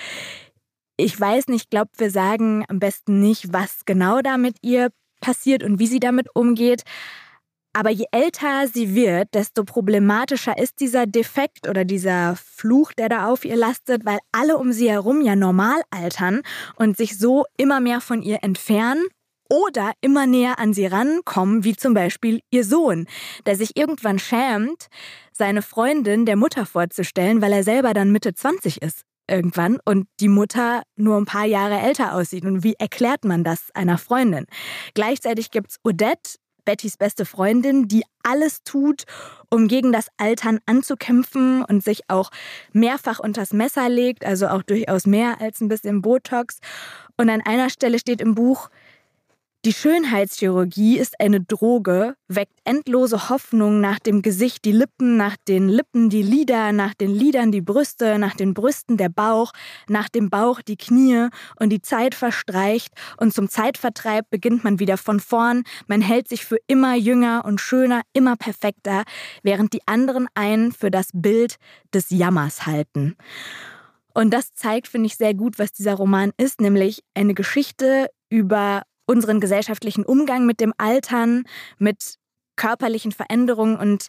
[0.97, 4.91] Ich weiß nicht, ich glaube, wir sagen am besten nicht, was genau da mit ihr
[5.20, 6.85] passiert und wie sie damit umgeht.
[7.72, 13.26] Aber je älter sie wird, desto problematischer ist dieser Defekt oder dieser Fluch, der da
[13.26, 16.43] auf ihr lastet, weil alle um sie herum ja normal altern
[16.76, 19.03] und sich so immer mehr von ihr entfernen
[19.51, 23.07] oder immer näher an sie rankommen, wie zum Beispiel ihr Sohn,
[23.44, 24.86] der sich irgendwann schämt,
[25.32, 30.28] seine Freundin der Mutter vorzustellen, weil er selber dann Mitte 20 ist irgendwann und die
[30.28, 32.44] Mutter nur ein paar Jahre älter aussieht.
[32.44, 34.46] Und wie erklärt man das einer Freundin?
[34.94, 39.05] Gleichzeitig gibt's Odette, Bettys beste Freundin, die alles tut,
[39.51, 42.30] um gegen das Altern anzukämpfen und sich auch
[42.72, 46.59] mehrfach unters Messer legt, also auch durchaus mehr als ein bisschen Botox.
[47.16, 48.68] Und an einer Stelle steht im Buch,
[49.66, 55.68] die Schönheitschirurgie ist eine Droge, weckt endlose Hoffnung nach dem Gesicht die Lippen, nach den
[55.68, 59.52] Lippen die Lider, nach den Lidern die Brüste, nach den Brüsten der Bauch,
[59.86, 61.28] nach dem Bauch die Knie.
[61.58, 62.92] Und die Zeit verstreicht.
[63.18, 67.61] Und zum Zeitvertreib beginnt man wieder von vorn, man hält sich für immer jünger und
[67.61, 69.02] schöner, immer perfekter,
[69.42, 71.56] während die anderen einen für das Bild
[71.92, 73.14] des Jammers halten.
[74.14, 78.82] Und das zeigt, finde ich, sehr gut, was dieser Roman ist, nämlich eine Geschichte über
[79.11, 81.42] unseren gesellschaftlichen Umgang mit dem Altern,
[81.78, 82.14] mit
[82.56, 84.06] körperlichen Veränderungen und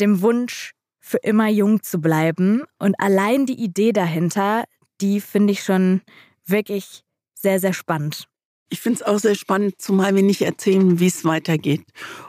[0.00, 0.72] dem Wunsch,
[1.02, 2.62] für immer jung zu bleiben.
[2.78, 4.64] Und allein die Idee dahinter,
[5.00, 6.02] die finde ich schon
[6.44, 7.02] wirklich
[7.34, 8.28] sehr, sehr spannend.
[8.68, 11.84] Ich finde es auch sehr spannend, zumal wir nicht erzählen, wie es weitergeht.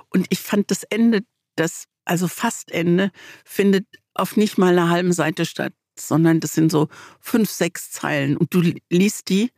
[0.09, 1.22] Und ich fand das Ende,
[1.55, 3.11] das, also fast Ende,
[3.43, 6.88] findet auf nicht mal einer halben Seite statt, sondern das sind so
[7.19, 8.38] fünf, sechs Zeilen.
[8.38, 9.51] Und du liest die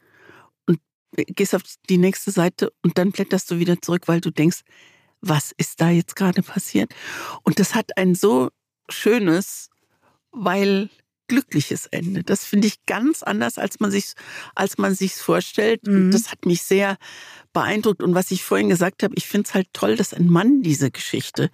[1.15, 4.61] gehst auf die nächste Seite und dann blätterst du wieder zurück, weil du denkst,
[5.21, 6.93] was ist da jetzt gerade passiert?
[7.43, 8.49] Und das hat ein so
[8.89, 9.69] schönes,
[10.31, 10.89] weil
[11.27, 12.23] glückliches Ende.
[12.23, 14.13] Das finde ich ganz anders, als man sich
[14.55, 15.87] als man sich's vorstellt.
[15.87, 16.11] Mhm.
[16.11, 16.97] das hat mich sehr
[17.53, 18.03] beeindruckt.
[18.03, 20.91] Und was ich vorhin gesagt habe, ich finde es halt toll, dass ein Mann diese
[20.91, 21.49] Geschichte.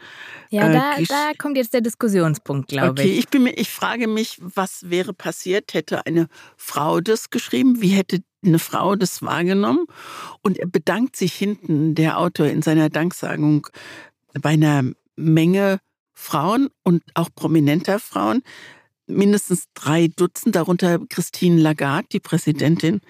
[0.50, 3.20] Ja, äh, da, da kommt jetzt der Diskussionspunkt, glaube okay, ich.
[3.20, 7.82] Ich, bin ich frage mich, was wäre passiert, hätte eine Frau das geschrieben?
[7.82, 9.86] Wie hätte eine Frau das wahrgenommen?
[10.42, 13.68] Und er bedankt sich hinten, der Autor, in seiner Danksagung
[14.42, 14.84] bei einer
[15.16, 15.80] Menge
[16.14, 18.42] Frauen und auch prominenter Frauen,
[19.10, 23.02] mindestens drei Dutzend, darunter Christine Lagarde, die Präsidentin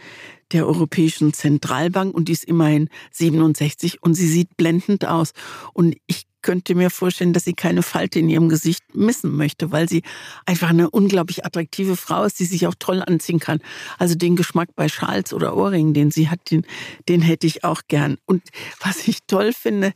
[0.51, 5.33] der Europäischen Zentralbank und die ist immerhin 67 und sie sieht blendend aus.
[5.73, 9.89] Und ich könnte mir vorstellen, dass sie keine Falte in ihrem Gesicht missen möchte, weil
[9.89, 10.03] sie
[10.45, 13.59] einfach eine unglaublich attraktive Frau ist, die sich auch toll anziehen kann.
[13.97, 16.65] Also den Geschmack bei Schals oder Ohrringen, den sie hat, den,
[17.07, 18.17] den hätte ich auch gern.
[18.25, 18.43] Und
[18.79, 19.93] was ich toll finde,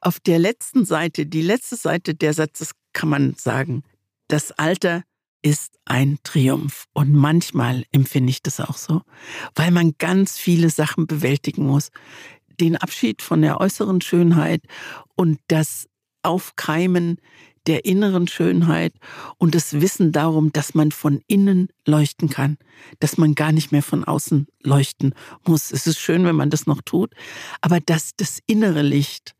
[0.00, 3.84] auf der letzten Seite, die letzte Seite der Satzes kann man sagen,
[4.28, 5.02] das Alter
[5.42, 6.86] ist ein Triumph.
[6.92, 9.02] Und manchmal empfinde ich das auch so,
[9.54, 11.90] weil man ganz viele Sachen bewältigen muss.
[12.60, 14.62] Den Abschied von der äußeren Schönheit
[15.16, 15.88] und das
[16.22, 17.18] Aufkeimen
[17.66, 18.92] der inneren Schönheit
[19.38, 22.58] und das Wissen darum, dass man von innen leuchten kann,
[22.98, 25.14] dass man gar nicht mehr von außen leuchten
[25.46, 25.70] muss.
[25.70, 27.14] Es ist schön, wenn man das noch tut,
[27.60, 29.34] aber dass das innere Licht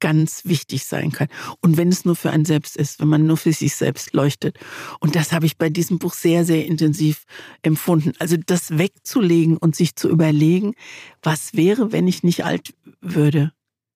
[0.00, 1.28] ganz wichtig sein kann.
[1.60, 4.58] Und wenn es nur für einen selbst ist, wenn man nur für sich selbst leuchtet.
[4.98, 7.24] Und das habe ich bei diesem Buch sehr, sehr intensiv
[7.62, 8.12] empfunden.
[8.18, 10.74] Also das wegzulegen und sich zu überlegen,
[11.22, 13.52] was wäre, wenn ich nicht alt würde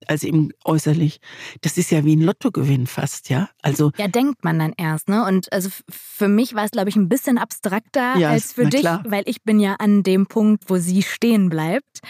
[0.09, 1.21] als eben äußerlich.
[1.63, 3.49] Das ist ja wie ein Lottogewinn fast, ja.
[3.63, 5.25] Also ja, denkt man dann erst, ne?
[5.25, 8.81] Und also für mich war es, glaube ich, ein bisschen abstrakter ja, als für dich,
[8.81, 9.03] klar.
[9.07, 12.01] weil ich bin ja an dem Punkt, wo sie stehen bleibt.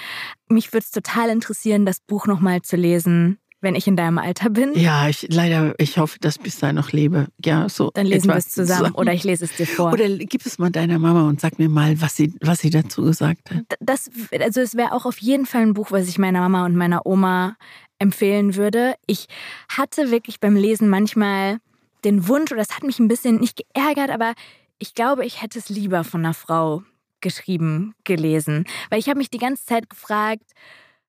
[0.49, 4.51] Mich würde es total interessieren, das Buch nochmal zu lesen, wenn ich in deinem Alter
[4.51, 4.75] bin.
[4.75, 7.27] Ja, ich leider, ich hoffe, dass ich bis dahin noch lebe.
[7.45, 7.91] Ja, so.
[7.93, 9.93] Dann lesen wir es zusammen, zusammen, oder ich lese es dir vor.
[9.93, 13.03] Oder gib es mal deiner Mama und sag mir mal, was sie, was sie dazu
[13.03, 13.65] gesagt hat.
[13.81, 14.09] Das,
[14.39, 17.05] also es wäre auch auf jeden Fall ein Buch, was ich meiner Mama und meiner
[17.07, 17.57] Oma
[17.99, 18.95] empfehlen würde.
[19.07, 19.27] Ich
[19.69, 21.59] hatte wirklich beim Lesen manchmal
[22.05, 24.35] den Wunsch, oder das hat mich ein bisschen nicht geärgert, aber
[24.79, 26.83] ich glaube, ich hätte es lieber von einer Frau
[27.21, 28.67] geschrieben, gelesen.
[28.91, 30.45] Weil ich habe mich die ganze Zeit gefragt,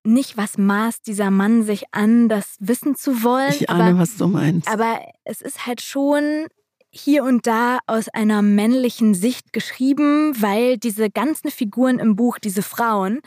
[0.06, 3.50] nicht, was maßt dieser Mann sich an, das wissen zu wollen.
[3.50, 4.68] Ich ahne, aber, was du meinst.
[4.68, 6.48] Aber es ist halt schon
[6.90, 12.62] hier und da aus einer männlichen Sicht geschrieben, weil diese ganzen Figuren im Buch, diese
[12.62, 13.20] Frauen,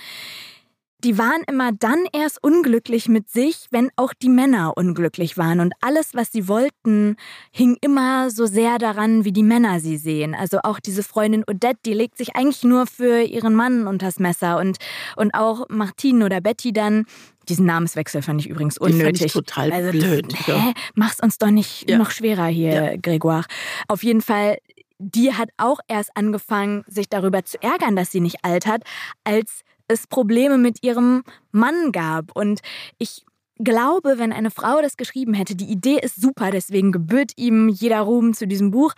[1.04, 5.60] die waren immer dann erst unglücklich mit sich, wenn auch die Männer unglücklich waren.
[5.60, 7.16] Und alles, was sie wollten,
[7.52, 10.34] hing immer so sehr daran, wie die Männer sie sehen.
[10.34, 14.58] Also auch diese Freundin Odette, die legt sich eigentlich nur für ihren Mann unters Messer.
[14.58, 14.78] Und,
[15.16, 17.06] und auch Martine oder Betty dann,
[17.48, 19.18] diesen Namenswechsel fand ich übrigens unnötig.
[19.18, 20.34] Die ich total also, blöd.
[20.46, 20.74] Hä?
[20.94, 21.96] Mach's uns doch nicht ja.
[21.96, 22.92] noch schwerer hier, ja.
[22.94, 23.44] Grégoire.
[23.86, 24.58] Auf jeden Fall,
[24.98, 28.82] die hat auch erst angefangen, sich darüber zu ärgern, dass sie nicht altert,
[29.22, 32.36] als es Probleme mit ihrem Mann gab.
[32.36, 32.60] Und
[32.98, 33.24] ich
[33.58, 38.00] glaube, wenn eine Frau das geschrieben hätte, die Idee ist super, deswegen gebührt ihm jeder
[38.00, 38.92] Ruhm zu diesem Buch.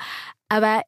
[0.49, 0.83] Aber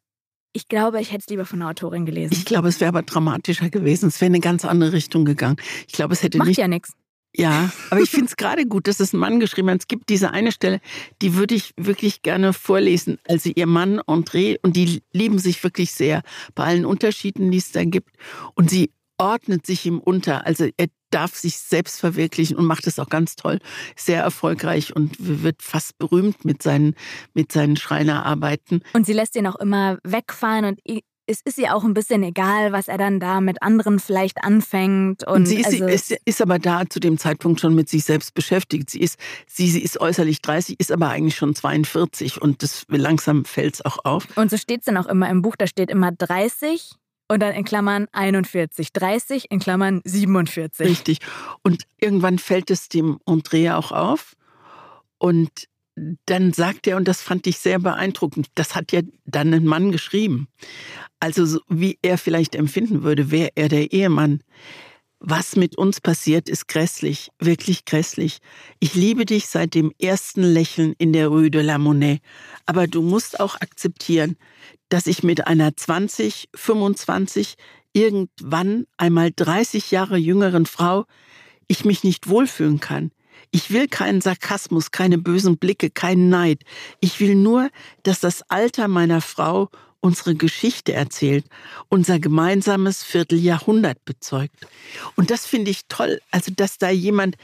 [0.52, 2.34] ich glaube, ich hätte es lieber von einer Autorin gelesen.
[2.34, 4.08] Ich glaube, es wäre aber dramatischer gewesen.
[4.08, 5.56] Es wäre in eine ganz andere Richtung gegangen.
[5.86, 6.58] Ich glaube, es hätte Macht nicht.
[6.58, 6.92] ja nichts.
[7.34, 9.80] Ja, aber ich finde es gerade gut, dass es ein Mann geschrieben hat.
[9.80, 10.80] Es gibt diese eine Stelle,
[11.22, 13.18] die würde ich wirklich gerne vorlesen.
[13.26, 16.22] Also ihr Mann André, und die lieben sich wirklich sehr
[16.54, 18.10] bei allen Unterschieden, die es da gibt.
[18.54, 20.46] Und sie ordnet sich ihm unter.
[20.46, 23.58] Also er darf sich selbst verwirklichen und macht es auch ganz toll,
[23.96, 26.94] sehr erfolgreich und wird fast berühmt mit seinen,
[27.34, 28.82] mit seinen Schreinerarbeiten.
[28.94, 30.80] Und sie lässt ihn auch immer wegfahren und
[31.26, 35.24] es ist ihr auch ein bisschen egal, was er dann da mit anderen vielleicht anfängt.
[35.26, 38.04] Und, und sie, ist, also ist, ist, aber da zu dem Zeitpunkt schon mit sich
[38.04, 38.90] selbst beschäftigt.
[38.90, 43.44] Sie ist, sie, sie ist äußerlich 30, ist aber eigentlich schon 42 und das langsam
[43.44, 44.26] fällt es auch auf.
[44.36, 46.96] Und so steht es dann auch immer im Buch, da steht immer 30
[47.32, 50.86] und dann in Klammern 41, 30 in Klammern 47.
[50.86, 51.18] Richtig.
[51.62, 54.34] Und irgendwann fällt es dem Andrea auch auf.
[55.18, 55.68] Und
[56.26, 59.92] dann sagt er, und das fand ich sehr beeindruckend, das hat ja dann ein Mann
[59.92, 60.48] geschrieben.
[61.20, 64.42] Also wie er vielleicht empfinden würde, wäre er der Ehemann.
[65.24, 68.38] Was mit uns passiert, ist grässlich, wirklich grässlich.
[68.80, 72.18] Ich liebe dich seit dem ersten Lächeln in der Rue de la Monnaie.
[72.66, 74.36] Aber du musst auch akzeptieren,
[74.88, 77.54] dass ich mit einer 20, 25,
[77.92, 81.04] irgendwann einmal 30 Jahre jüngeren Frau
[81.68, 83.12] ich mich nicht wohlfühlen kann.
[83.52, 86.64] Ich will keinen Sarkasmus, keine bösen Blicke, keinen Neid.
[86.98, 87.70] Ich will nur,
[88.02, 89.68] dass das Alter meiner Frau
[90.02, 91.46] unsere Geschichte erzählt,
[91.88, 94.66] unser gemeinsames Vierteljahrhundert bezeugt.
[95.16, 97.36] Und das finde ich toll, also dass da jemand,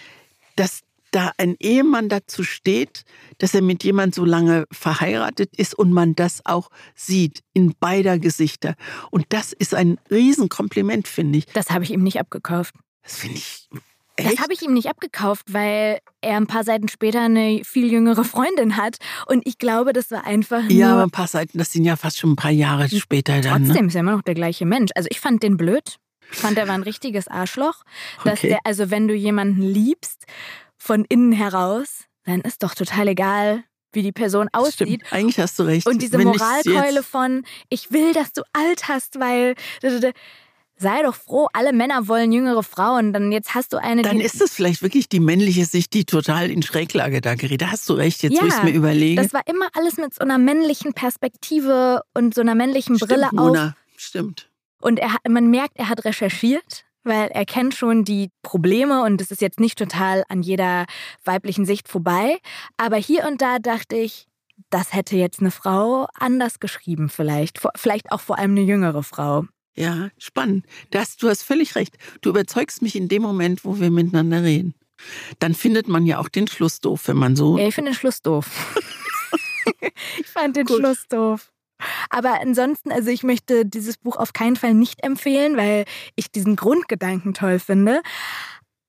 [0.56, 3.04] dass da ein Ehemann dazu steht,
[3.38, 8.18] dass er mit jemand so lange verheiratet ist und man das auch sieht in beider
[8.18, 8.74] Gesichter.
[9.10, 11.46] Und das ist ein Riesenkompliment, finde ich.
[11.46, 12.74] Das habe ich ihm nicht abgekauft.
[13.02, 13.68] Das finde ich.
[14.18, 14.32] Echt?
[14.32, 18.24] Das habe ich ihm nicht abgekauft, weil er ein paar Seiten später eine viel jüngere
[18.24, 18.96] Freundin hat.
[19.26, 20.72] Und ich glaube, das war einfach nur...
[20.72, 23.64] Ja, aber ein paar Seiten, das sind ja fast schon ein paar Jahre später dann.
[23.64, 23.88] Trotzdem ne?
[23.88, 24.90] ist er immer noch der gleiche Mensch.
[24.96, 25.98] Also ich fand den blöd.
[26.32, 27.84] Ich fand, er war ein richtiges Arschloch.
[28.24, 28.48] Dass okay.
[28.48, 30.24] der, also wenn du jemanden liebst
[30.76, 33.62] von innen heraus, dann ist doch total egal,
[33.92, 34.88] wie die Person aussieht.
[34.88, 35.12] Stimmt.
[35.12, 35.86] Eigentlich hast du recht.
[35.86, 39.54] Und diese Wenn Moralkeule von, ich will, dass du alt hast, weil.
[40.80, 43.12] Sei doch froh, alle Männer wollen jüngere Frauen.
[43.12, 44.02] Dann jetzt hast du eine.
[44.02, 47.62] Dann ist es vielleicht wirklich die männliche Sicht, die total in Schräglage da gerät.
[47.62, 49.20] Da hast du recht, jetzt ja, muss ich mir überlegen.
[49.20, 53.28] Das war immer alles mit so einer männlichen Perspektive und so einer männlichen Stimmt, Brille
[53.32, 53.66] Mona.
[53.68, 53.72] auf.
[53.96, 54.50] Stimmt.
[54.80, 59.30] Und er, man merkt, er hat recherchiert weil er kennt schon die Probleme und es
[59.30, 60.84] ist jetzt nicht total an jeder
[61.24, 62.38] weiblichen Sicht vorbei.
[62.76, 64.28] Aber hier und da dachte ich,
[64.70, 67.60] das hätte jetzt eine Frau anders geschrieben vielleicht.
[67.76, 69.44] Vielleicht auch vor allem eine jüngere Frau.
[69.78, 70.66] Ja, spannend.
[70.90, 71.96] Das, du hast völlig recht.
[72.20, 74.74] Du überzeugst mich in dem Moment, wo wir miteinander reden.
[75.38, 77.56] Dann findet man ja auch den Schluss doof, wenn man so.
[77.56, 78.48] Ja, ich finde den Schluss doof.
[80.18, 80.78] ich fand den Gut.
[80.78, 81.52] Schluss doof.
[82.10, 85.84] Aber ansonsten, also ich möchte dieses Buch auf keinen Fall nicht empfehlen, weil
[86.16, 88.02] ich diesen Grundgedanken toll finde.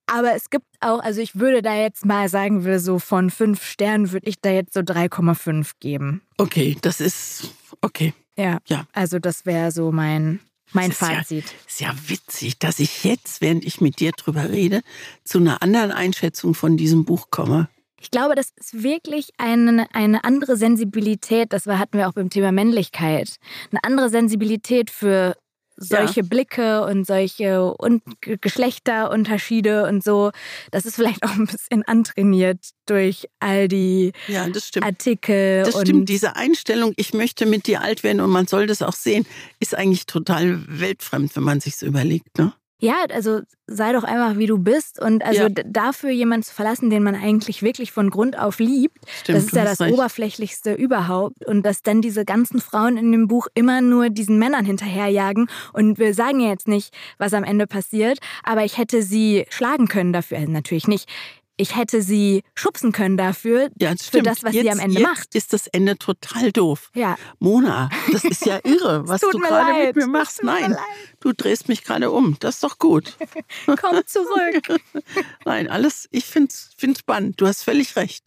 [0.07, 3.63] Aber es gibt auch, also ich würde da jetzt mal sagen, wir so von fünf
[3.63, 6.23] Sternen würde ich da jetzt so 3,5 geben.
[6.37, 8.15] Okay, das ist okay.
[8.35, 8.57] Ja.
[8.65, 8.87] Ja.
[8.91, 10.39] Also das wäre so mein,
[10.73, 11.45] mein Das ist ja- Fazit.
[11.67, 14.81] Ist ja witzig, dass ich jetzt, während ich mit dir drüber rede,
[15.23, 17.69] zu einer anderen Einschätzung von diesem Buch komme.
[18.01, 22.29] Ich glaube, das ist wirklich eine, eine andere Sensibilität, das war, hatten wir auch beim
[22.29, 23.35] Thema Männlichkeit,
[23.71, 25.35] eine andere Sensibilität für
[25.79, 30.31] solche Blicke und solche und Ge- Geschlechterunterschiede und so.
[30.71, 34.85] Das ist vielleicht auch ein bisschen antrainiert durch all die Ja, das stimmt.
[34.85, 38.67] Artikel Das und stimmt, diese Einstellung, ich möchte mit dir alt werden und man soll
[38.67, 39.25] das auch sehen,
[39.59, 42.37] ist eigentlich total weltfremd, wenn man sich so überlegt.
[42.37, 42.53] Ne?
[42.81, 45.49] Ja, also sei doch einfach wie du bist und also Ja.
[45.65, 49.53] dafür jemanden zu verlassen, den man eigentlich wirklich von Grund auf liebt, Stimmt, das ist
[49.55, 49.93] ja das recht.
[49.93, 54.63] Oberflächlichste überhaupt und dass dann diese ganzen Frauen in dem Buch immer nur diesen Männern
[54.65, 59.45] hinterherjagen und wir sagen ja jetzt nicht, was am Ende passiert, aber ich hätte sie
[59.49, 61.09] schlagen können dafür, also natürlich nicht.
[61.59, 64.99] Ich hätte sie schubsen können dafür, Ja, das für das, was jetzt, sie am Ende
[65.01, 65.35] jetzt macht.
[65.35, 66.89] ist das Ende total doof.
[66.95, 69.95] Ja, Mona, das ist ja irre, was du mir gerade leid.
[69.95, 70.41] mit mir machst.
[70.41, 70.79] Mir Nein, leid.
[71.19, 72.37] du drehst mich gerade um.
[72.39, 73.17] Das ist doch gut.
[73.65, 74.79] komm zurück.
[75.45, 77.41] Nein, alles, ich finde es spannend.
[77.41, 78.23] Du hast völlig recht.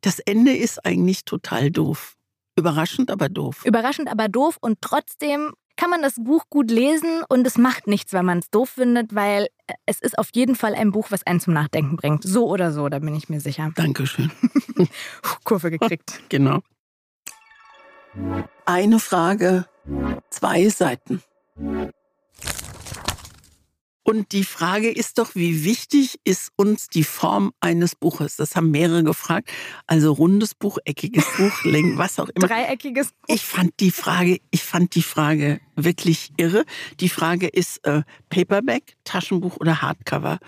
[0.00, 2.16] Das Ende ist eigentlich total doof.
[2.56, 3.64] Überraschend, aber doof.
[3.66, 5.52] Überraschend, aber doof und trotzdem
[5.82, 9.16] kann man das Buch gut lesen und es macht nichts, wenn man es doof findet,
[9.16, 9.48] weil
[9.84, 12.22] es ist auf jeden Fall ein Buch, was einen zum Nachdenken bringt.
[12.22, 13.72] So oder so, da bin ich mir sicher.
[13.74, 14.30] Dankeschön.
[15.44, 16.20] Kurve gekriegt.
[16.28, 16.60] Genau.
[18.64, 19.64] Eine Frage,
[20.30, 21.20] zwei Seiten.
[24.04, 28.36] Und die Frage ist doch, wie wichtig ist uns die Form eines Buches?
[28.36, 29.48] Das haben mehrere gefragt.
[29.86, 32.48] Also rundes Buch, eckiges Buch, Längen, was auch immer.
[32.48, 33.34] Dreieckiges Buch.
[33.34, 36.64] Ich fand die Frage, ich fand die Frage wirklich irre.
[37.00, 40.38] Die Frage ist äh, Paperback, Taschenbuch oder Hardcover.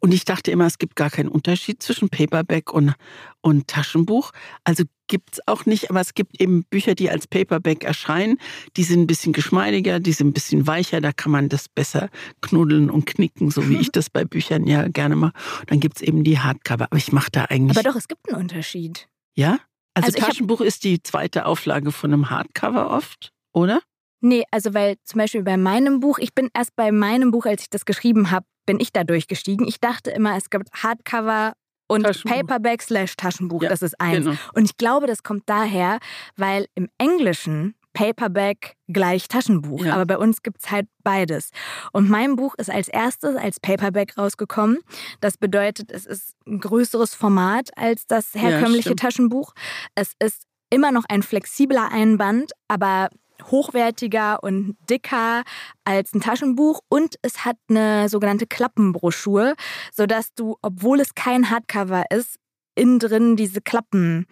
[0.00, 2.94] Und ich dachte immer, es gibt gar keinen Unterschied zwischen Paperback und,
[3.40, 4.32] und Taschenbuch.
[4.64, 8.38] Also gibt's auch nicht, aber es gibt eben Bücher, die als Paperback erscheinen.
[8.76, 12.08] Die sind ein bisschen geschmeidiger, die sind ein bisschen weicher, da kann man das besser
[12.40, 15.32] knuddeln und knicken, so wie ich das bei Büchern ja gerne mache.
[15.66, 16.84] Dann gibt's eben die Hardcover.
[16.84, 17.76] Aber ich mache da eigentlich.
[17.76, 19.08] Aber doch, es gibt einen Unterschied.
[19.36, 19.58] Ja?
[19.94, 23.80] Also, Also ich hab- Taschenbuch ist die zweite Auflage von einem Hardcover oft, oder?
[24.20, 27.62] Nee, also weil zum Beispiel bei meinem Buch, ich bin erst bei meinem Buch, als
[27.64, 29.68] ich das geschrieben habe, bin ich da durchgestiegen.
[29.68, 31.52] Ich dachte immer, es gibt Hardcover
[31.86, 32.04] und.
[32.24, 33.62] Paperback slash Taschenbuch.
[33.62, 34.24] Ja, das ist eins.
[34.24, 34.36] Genau.
[34.54, 35.98] Und ich glaube, das kommt daher,
[36.36, 39.84] weil im Englischen Paperback gleich Taschenbuch.
[39.84, 39.94] Ja.
[39.94, 41.50] Aber bei uns gibt's halt beides.
[41.92, 44.78] Und mein Buch ist als erstes als Paperback rausgekommen.
[45.20, 49.00] Das bedeutet, es ist ein größeres Format als das herkömmliche stimmt.
[49.00, 49.54] Taschenbuch.
[49.94, 53.08] Es ist immer noch ein flexibler Einband, aber
[53.50, 55.42] hochwertiger und dicker
[55.84, 56.80] als ein Taschenbuch.
[56.88, 59.54] Und es hat eine sogenannte Klappenbroschur,
[59.92, 62.38] sodass du, obwohl es kein Hardcover ist,
[62.74, 64.26] innen drin diese Klappen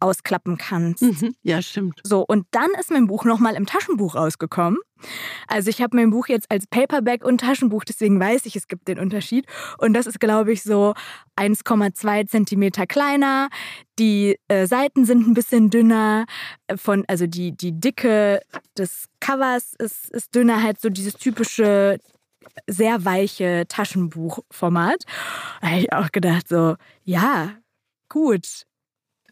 [0.00, 1.02] ausklappen kannst.
[1.02, 1.34] Mhm.
[1.42, 2.00] Ja, stimmt.
[2.04, 4.78] So, und dann ist mein Buch nochmal im Taschenbuch rausgekommen.
[5.46, 8.88] Also ich habe mein Buch jetzt als Paperback und Taschenbuch, deswegen weiß ich, es gibt
[8.88, 9.46] den Unterschied.
[9.78, 10.94] Und das ist, glaube ich, so
[11.36, 13.48] 1,2 Zentimeter kleiner.
[13.98, 16.26] Die äh, Seiten sind ein bisschen dünner.
[16.76, 18.40] Von, also die, die Dicke
[18.76, 21.98] des Covers ist, ist dünner, halt so dieses typische
[22.66, 25.04] sehr weiche Taschenbuchformat.
[25.60, 27.52] Da habe ich auch gedacht, so, ja,
[28.08, 28.64] gut.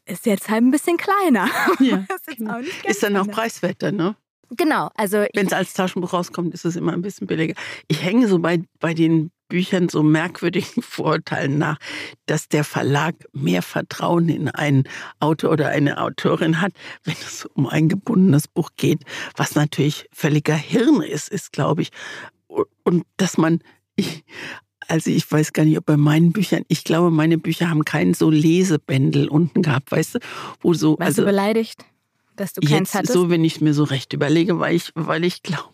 [0.05, 1.49] Ist jetzt halt ein bisschen kleiner.
[1.81, 4.17] Ja, ist ganz Ist dann auch preiswerter, ne?
[4.51, 7.55] Genau, also Wenn es als Taschenbuch rauskommt, ist es immer ein bisschen billiger.
[7.89, 11.79] Ich hänge so bei, bei den Büchern so merkwürdigen Vorurteilen nach,
[12.27, 14.85] dass der Verlag mehr Vertrauen in einen
[15.21, 16.73] Autor oder eine Autorin hat,
[17.05, 19.03] wenn es um ein gebundenes Buch geht,
[19.37, 21.91] was natürlich völliger Hirn ist, ist, glaube ich.
[22.85, 23.61] Und dass man,
[24.89, 28.15] also ich weiß gar nicht, ob bei meinen Büchern, ich glaube, meine Bücher haben keinen
[28.15, 30.19] so Lesebändel unten gehabt, weißt du,
[30.61, 31.85] wo so, warst also du beleidigt,
[32.37, 33.13] dass du keins Jetzt hattest?
[33.13, 35.71] so, wenn ich mir so recht überlege, weil ich, weil ich glaube,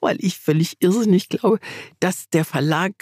[0.00, 1.58] weil ich völlig irrsinnig glaube,
[2.00, 2.92] dass der Verlag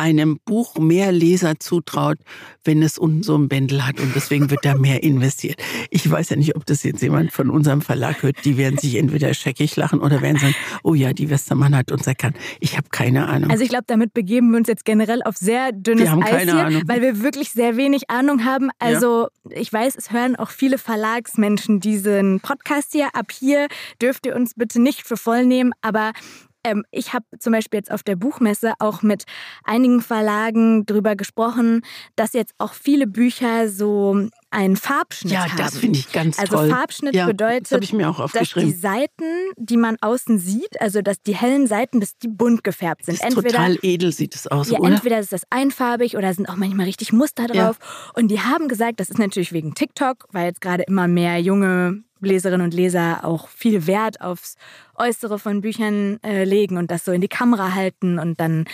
[0.00, 2.18] einem Buch mehr Leser zutraut,
[2.64, 5.62] wenn es unten so ein Bändel hat und deswegen wird da mehr investiert.
[5.90, 8.44] Ich weiß ja nicht, ob das jetzt jemand von unserem Verlag hört.
[8.44, 12.06] Die werden sich entweder scheckig lachen oder werden sagen, oh ja, die Westermann hat uns
[12.06, 12.36] erkannt.
[12.60, 13.50] Ich habe keine Ahnung.
[13.50, 16.30] Also ich glaube, damit begeben wir uns jetzt generell auf sehr dünnes Wir haben Eis
[16.30, 16.82] keine hier, Ahnung.
[16.86, 18.70] weil wir wirklich sehr wenig Ahnung haben.
[18.78, 23.08] Also ich weiß, es hören auch viele Verlagsmenschen diesen Podcast hier.
[23.14, 23.68] Ab hier
[24.00, 26.12] dürft ihr uns bitte nicht für voll nehmen, aber
[26.64, 29.24] Ähm, ich habe zum Beispiel jetzt auf der Buchmesse auch mit
[29.64, 31.82] einigen Verlagen darüber gesprochen,
[32.16, 35.58] dass jetzt auch viele Bücher so einen Farbschnitt ja, haben.
[35.58, 36.64] Ja, das finde ich ganz also toll.
[36.64, 39.24] Also Farbschnitt ja, bedeutet, das dass die Seiten,
[39.56, 43.18] die man außen sieht, also dass die hellen Seiten, dass die bunt gefärbt sind.
[43.20, 44.92] Das ist entweder, total edel sieht es aus, ja, oder?
[44.92, 47.78] Entweder ist das einfarbig oder sind auch manchmal richtig Muster drauf.
[47.80, 48.12] Ja.
[48.14, 52.02] Und die haben gesagt, das ist natürlich wegen TikTok, weil jetzt gerade immer mehr junge
[52.20, 54.56] Leserinnen und Leser auch viel Wert aufs
[54.96, 58.66] Äußere von Büchern äh, legen und das so in die Kamera halten und dann,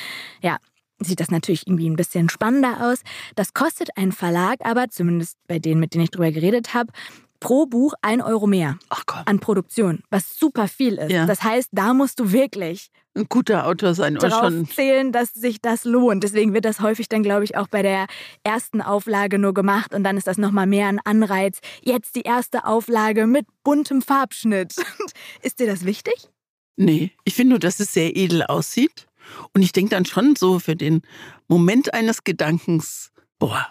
[0.42, 0.59] ja,
[0.99, 3.03] sieht das natürlich irgendwie ein bisschen spannender aus.
[3.34, 6.92] Das kostet ein Verlag aber, zumindest bei denen, mit denen ich drüber geredet habe,
[7.41, 8.78] pro Buch ein Euro mehr
[9.24, 11.11] an Produktion, was super viel ist.
[11.11, 11.26] Ja.
[11.26, 15.61] Das heißt, da musst du wirklich ein guter Autor sein oder schon zählen, dass sich
[15.61, 16.22] das lohnt.
[16.22, 18.07] Deswegen wird das häufig dann, glaube ich, auch bei der
[18.45, 21.61] ersten Auflage nur gemacht und dann ist das nochmal mehr ein Anreiz.
[21.82, 24.74] Jetzt die erste Auflage mit buntem Farbschnitt.
[25.43, 26.28] ist dir das wichtig?
[26.76, 29.07] Nee, ich finde nur, dass es sehr edel aussieht.
[29.55, 31.03] Und ich denke dann schon so für den
[31.49, 33.66] Moment eines Gedankens, boah,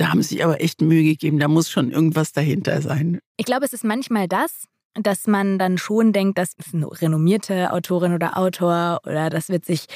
[0.00, 3.20] da haben sie sich aber echt Mühe gegeben, da muss schon irgendwas dahinter sein.
[3.36, 7.72] Ich glaube, es ist manchmal das, dass man dann schon denkt, das ist eine renommierte
[7.72, 9.86] Autorin oder Autor oder das wird sich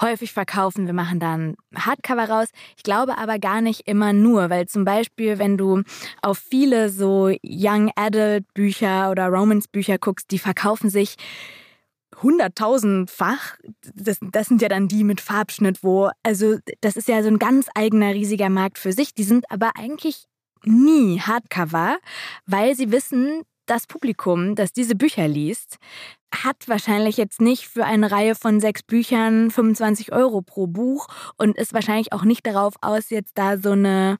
[0.00, 0.86] häufig verkaufen.
[0.86, 2.48] Wir machen da ein Hardcover raus.
[2.76, 5.82] Ich glaube aber gar nicht immer nur, weil zum Beispiel, wenn du
[6.22, 11.16] auf viele so Young Adult Bücher oder Romance Bücher guckst, die verkaufen sich
[12.20, 13.56] hunderttausendfach.
[13.94, 17.38] Das, das sind ja dann die mit Farbschnitt, wo, also das ist ja so ein
[17.38, 19.14] ganz eigener riesiger Markt für sich.
[19.14, 20.24] Die sind aber eigentlich
[20.64, 21.98] nie Hardcover,
[22.46, 25.76] weil sie wissen, das Publikum, das diese Bücher liest,
[26.34, 31.06] hat wahrscheinlich jetzt nicht für eine Reihe von sechs Büchern 25 Euro pro Buch
[31.36, 34.18] und ist wahrscheinlich auch nicht darauf aus, jetzt da so eine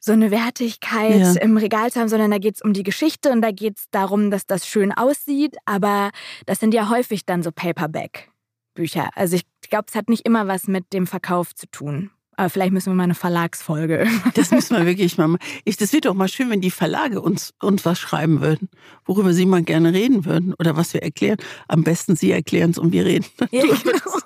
[0.00, 1.32] so eine Wertigkeit ja.
[1.34, 3.84] im Regal zu haben, sondern da geht es um die Geschichte und da geht es
[3.90, 5.56] darum, dass das schön aussieht.
[5.66, 6.10] Aber
[6.46, 9.10] das sind ja häufig dann so Paperback-Bücher.
[9.14, 12.10] Also ich glaube, es hat nicht immer was mit dem Verkauf zu tun.
[12.40, 14.08] Aber vielleicht müssen wir mal eine Verlagsfolge.
[14.32, 15.42] Das müssen wir wirklich mal machen.
[15.66, 18.70] Ich, das wird doch mal schön, wenn die Verlage uns, uns was schreiben würden,
[19.04, 21.36] worüber sie mal gerne reden würden oder was wir erklären.
[21.68, 23.26] Am besten sie erklären es und wir reden.
[23.50, 24.18] Ja, genau.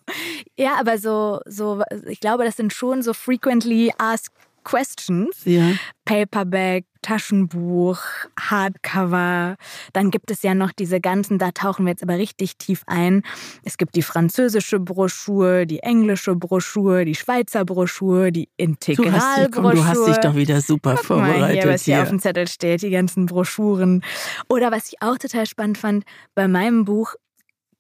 [0.57, 4.31] ja, aber so, so, ich glaube, das sind schon so frequently asked
[4.65, 5.43] Questions.
[5.45, 5.73] Ja.
[6.05, 7.99] Paperback, Taschenbuch,
[8.39, 9.57] Hardcover.
[9.93, 13.23] Dann gibt es ja noch diese ganzen, da tauchen wir jetzt aber richtig tief ein.
[13.63, 19.75] Es gibt die französische Broschüre, die englische Broschüre, die Schweizer Broschüre, die Integralbroschüre.
[19.75, 21.41] Du, du hast dich doch wieder super Guck vorbereitet.
[21.41, 24.03] Mal hier, was hier, hier auf dem Zettel steht, die ganzen Broschüren.
[24.49, 26.05] Oder was ich auch total spannend fand,
[26.35, 27.15] bei meinem Buch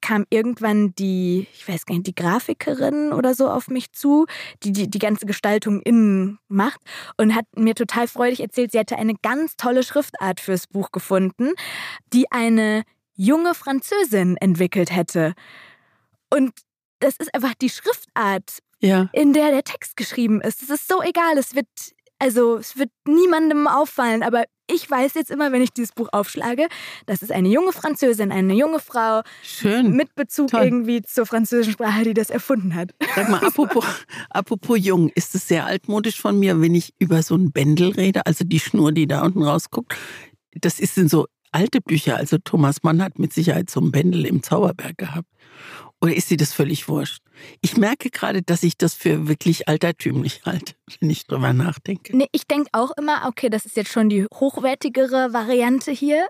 [0.05, 4.26] kam irgendwann die, ich weiß gar nicht, die Grafikerin oder so auf mich zu,
[4.62, 6.78] die die, die ganze Gestaltung innen macht
[7.16, 11.52] und hat mir total freudig erzählt, sie hätte eine ganz tolle Schriftart fürs Buch gefunden,
[12.12, 12.82] die eine
[13.14, 15.32] junge Französin entwickelt hätte.
[16.28, 16.52] Und
[17.00, 19.09] das ist einfach die Schriftart, ja.
[19.14, 20.62] in der der Text geschrieben ist.
[20.62, 21.68] Es ist so egal, es wird
[22.18, 26.68] also es wird niemandem auffallen, aber ich weiß jetzt immer, wenn ich dieses Buch aufschlage,
[27.06, 29.92] das ist eine junge Französin, eine junge Frau Schön.
[29.92, 30.64] mit Bezug Toll.
[30.64, 32.94] irgendwie zur französischen Sprache, die das erfunden hat.
[33.14, 33.84] Sag mal, apropos,
[34.30, 38.26] apropos jung, ist es sehr altmodisch von mir, wenn ich über so ein Bändel rede,
[38.26, 39.94] also die Schnur, die da unten rausguckt.
[40.54, 42.16] Das ist in so alte Bücher.
[42.16, 45.28] Also Thomas Mann hat mit Sicherheit so ein Bändel im Zauberberg gehabt.
[46.05, 47.22] Oder ist sie das völlig wurscht?
[47.62, 52.14] Ich merke gerade, dass ich das für wirklich altertümlich halte, wenn ich drüber nachdenke.
[52.14, 56.26] Nee, ich denke auch immer, okay, das ist jetzt schon die hochwertigere Variante hier.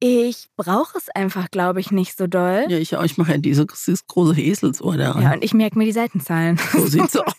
[0.00, 2.66] Ich brauche es einfach, glaube ich, nicht so doll.
[2.68, 3.04] Ja, ich auch.
[3.04, 5.22] Ich mache ja dieses, dieses große Eselsohr da rein.
[5.22, 6.58] Ja, und ich merke mir die Seitenzahlen.
[6.72, 7.32] So sieht's aus.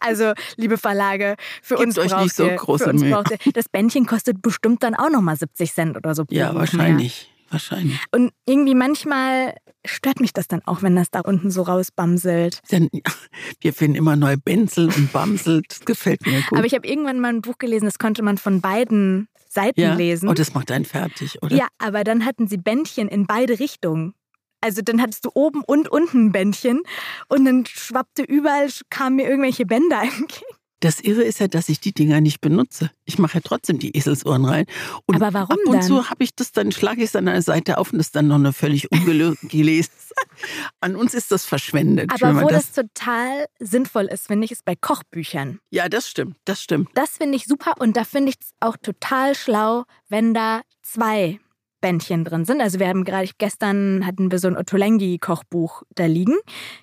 [0.00, 3.10] Also, liebe Verlage, für Gebt uns euch braucht nicht so ihr, große Mühe.
[3.10, 6.24] braucht ihr, Das Bändchen kostet bestimmt dann auch nochmal 70 Cent oder so.
[6.30, 7.28] Ja, wahrscheinlich.
[7.28, 7.37] Mehr.
[7.50, 7.98] Wahrscheinlich.
[8.10, 12.60] Und irgendwie manchmal stört mich das dann auch, wenn das da unten so rausbamselt.
[12.70, 13.12] Denn, ja,
[13.60, 15.66] wir finden immer neue Benzel und Bamselt.
[15.70, 16.58] Das gefällt mir gut.
[16.58, 19.94] Aber ich habe irgendwann mal ein Buch gelesen, das konnte man von beiden Seiten ja?
[19.94, 20.28] lesen.
[20.28, 21.56] Oh, das macht einen fertig, oder?
[21.56, 24.14] Ja, aber dann hatten sie Bändchen in beide Richtungen.
[24.60, 26.82] Also dann hattest du oben und unten ein Bändchen
[27.28, 30.57] und dann schwappte überall, kamen mir irgendwelche Bänder entgegen.
[30.80, 32.90] Das Irre ist ja, dass ich die Dinger nicht benutze.
[33.04, 34.66] Ich mache ja trotzdem die Eselsohren rein.
[35.06, 35.82] Und Aber warum ab und dann?
[35.82, 38.28] zu habe ich das, dann schlage ich es an einer Seite auf und ist dann
[38.28, 39.92] noch eine völlig ungelesen.
[40.80, 42.12] an uns ist das verschwendet.
[42.12, 45.58] Aber wo das, das, total sinnvoll ist, finde ich, ist bei Kochbüchern.
[45.70, 46.90] Ja, das stimmt, das stimmt.
[46.94, 51.40] Das finde ich super und da finde ich es auch total schlau, wenn da zwei
[51.80, 52.60] Bändchen drin sind.
[52.60, 56.36] Also wir haben gerade gestern hatten wir so ein Ottolenghi-Kochbuch da liegen.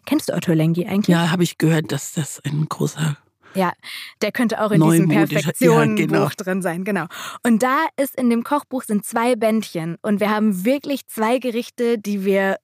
[0.06, 1.08] Kennst du Ottolenghi eigentlich?
[1.08, 3.18] Ja, habe ich gehört, dass das ein großer
[3.56, 3.74] ja,
[4.22, 6.30] der könnte auch in diesem Perfektion-Buch ja, genau.
[6.38, 7.06] drin sein, genau.
[7.44, 11.98] Und da ist in dem Kochbuch sind zwei Bändchen und wir haben wirklich zwei Gerichte,
[11.98, 12.58] die wir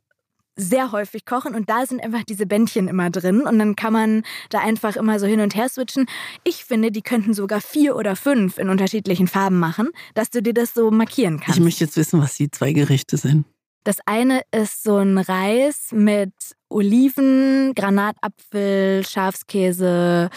[0.56, 4.24] sehr häufig kochen und da sind einfach diese Bändchen immer drin und dann kann man
[4.50, 6.06] da einfach immer so hin und her switchen.
[6.44, 10.54] Ich finde, die könnten sogar vier oder fünf in unterschiedlichen Farben machen, dass du dir
[10.54, 11.58] das so markieren kannst.
[11.58, 13.46] Ich möchte jetzt wissen, was die zwei Gerichte sind.
[13.84, 16.34] Das eine ist so ein Reis mit
[16.70, 20.30] Oliven, Granatapfel, Schafskäse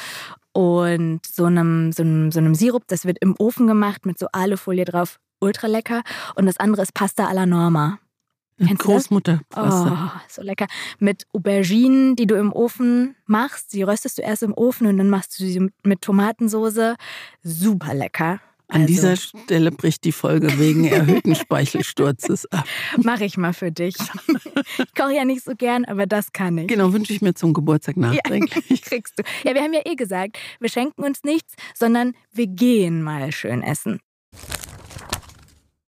[0.54, 2.84] und so einem, so, einem, so einem Sirup.
[2.86, 5.18] Das wird im Ofen gemacht mit so Alufolie drauf.
[5.40, 6.02] Ultra lecker.
[6.36, 7.98] Und das andere ist Pasta alla Norma.
[8.58, 9.40] Kennst Großmutter.
[9.56, 10.66] Oh, so lecker.
[11.00, 13.72] Mit Auberginen, die du im Ofen machst.
[13.72, 16.94] Die röstest du erst im Ofen und dann machst du sie mit Tomatensoße.
[17.42, 18.40] Super lecker.
[18.68, 18.86] An also.
[18.86, 22.66] dieser Stelle bricht die Folge wegen erhöhten Speichelsturzes ab.
[23.02, 23.94] Mache ich mal für dich.
[24.78, 26.68] Ich koche ja nicht so gern, aber das kann ich.
[26.68, 28.70] Genau, wünsche ich mir zum Geburtstag nachträglich.
[28.70, 29.22] Ja, kriegst du.
[29.46, 33.62] Ja, wir haben ja eh gesagt, wir schenken uns nichts, sondern wir gehen mal schön
[33.62, 34.00] essen.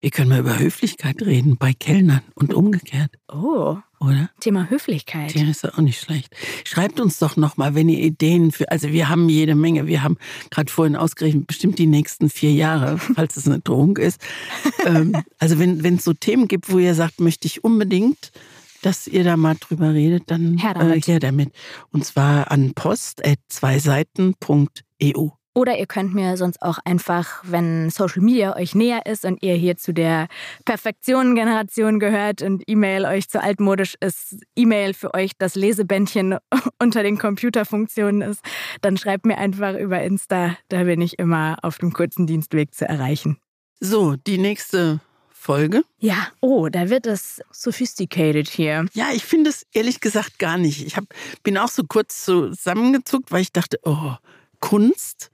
[0.01, 3.11] Wir können mal über Höflichkeit reden bei Kellnern und umgekehrt.
[3.31, 3.77] Oh.
[3.99, 4.29] Oder?
[4.39, 5.33] Thema Höflichkeit.
[5.35, 6.35] Ja, ist auch nicht schlecht.
[6.63, 9.87] Schreibt uns doch nochmal, wenn ihr Ideen für, also wir haben jede Menge.
[9.87, 10.17] Wir haben
[10.49, 14.21] gerade vorhin ausgerechnet, bestimmt die nächsten vier Jahre, falls es eine Drohung ist.
[14.85, 18.31] ähm, also wenn es so Themen gibt, wo ihr sagt, möchte ich unbedingt,
[18.81, 21.07] dass ihr da mal drüber redet, dann her damit.
[21.07, 21.51] Äh, her damit.
[21.91, 25.29] Und zwar an post.zweiseiten.eu.
[25.57, 29.55] Oder ihr könnt mir sonst auch einfach, wenn Social Media euch näher ist und ihr
[29.55, 30.27] hier zu der
[30.65, 36.35] Perfektion-Generation gehört und E-Mail euch zu altmodisch ist, E-Mail für euch das Lesebändchen
[36.81, 38.41] unter den Computerfunktionen ist,
[38.81, 40.57] dann schreibt mir einfach über Insta.
[40.67, 43.37] Da bin ich immer auf dem kurzen Dienstweg zu erreichen.
[43.79, 44.99] So, die nächste
[45.31, 45.83] Folge.
[45.99, 48.87] Ja, oh, da wird es sophisticated hier.
[48.93, 50.85] Ja, ich finde es ehrlich gesagt gar nicht.
[50.85, 51.05] Ich hab,
[51.43, 54.15] bin auch so kurz zusammengezuckt, weil ich dachte, oh,
[54.59, 55.29] Kunst.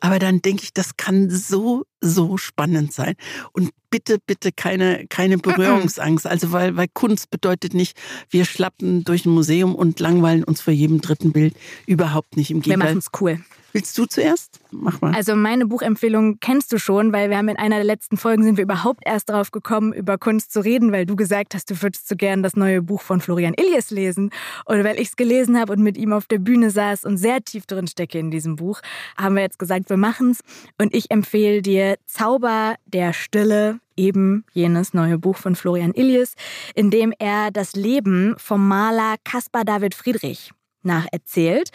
[0.00, 3.14] Aber dann denke ich, das kann so, so spannend sein.
[3.52, 6.26] Und bitte, bitte keine, keine Berührungsangst.
[6.26, 7.96] Also, weil, weil Kunst bedeutet nicht,
[8.30, 11.54] wir schlappen durch ein Museum und langweilen uns vor jedem dritten Bild.
[11.86, 12.50] Überhaupt nicht.
[12.50, 12.88] Im Gegenteil.
[12.88, 13.40] Wir machen es cool.
[13.72, 14.60] Willst du zuerst?
[14.72, 15.14] Mach mal.
[15.14, 18.56] Also meine Buchempfehlung kennst du schon, weil wir haben in einer der letzten Folgen sind
[18.56, 22.08] wir überhaupt erst darauf gekommen, über Kunst zu reden, weil du gesagt hast, du würdest
[22.08, 24.30] so gern das neue Buch von Florian Illies lesen.
[24.64, 27.42] Und weil ich es gelesen habe und mit ihm auf der Bühne saß und sehr
[27.42, 28.80] tief drin stecke in diesem Buch,
[29.16, 30.40] haben wir jetzt gesagt, wir machen's.
[30.78, 36.34] Und ich empfehle dir Zauber der Stille, eben jenes neue Buch von Florian Illies,
[36.74, 40.52] in dem er das Leben vom Maler Caspar David Friedrich
[40.84, 41.70] nacherzählt.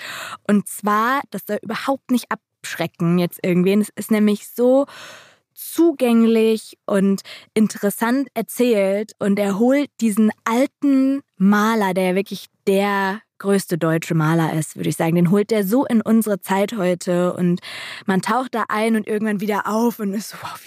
[0.47, 3.74] Und zwar, dass da überhaupt nicht abschrecken jetzt irgendwie.
[3.74, 4.86] Es ist nämlich so
[5.53, 7.22] zugänglich und
[7.53, 14.76] interessant erzählt und er holt diesen alten Maler, der wirklich der größte deutsche Maler ist,
[14.76, 15.16] würde ich sagen.
[15.16, 17.62] Den holt er so in unsere Zeit heute und
[18.06, 20.60] man taucht da ein und irgendwann wieder auf und ist so, wow,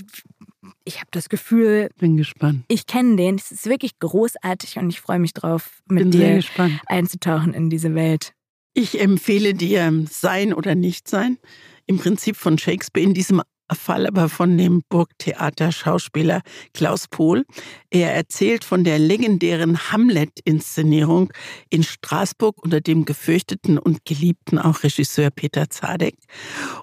[0.85, 2.65] ich habe das Gefühl, bin gespannt.
[2.69, 3.37] Ich kenne den.
[3.37, 6.43] Es ist wirklich großartig und ich freue mich drauf, mit bin dir
[6.87, 8.33] einzutauchen in diese Welt.
[8.75, 11.39] Ich empfehle dir Sein oder Nicht-Sein.
[11.87, 13.43] Im Prinzip von Shakespeare in diesem
[13.75, 16.43] Fall aber von dem Burgtheater-Schauspieler
[16.73, 17.45] Klaus Pohl.
[17.91, 21.33] Er erzählt von der legendären Hamlet-Inszenierung
[21.71, 26.17] in Straßburg unter dem gefürchteten und geliebten auch Regisseur Peter Zadek.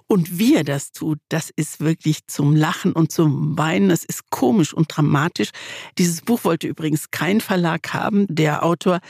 [0.06, 3.90] Und wie er das tut, das ist wirklich zum Lachen und zum Weinen.
[3.90, 5.50] Es ist komisch und dramatisch.
[5.98, 8.26] Dieses Buch wollte übrigens kein Verlag haben.
[8.28, 9.00] Der Autor,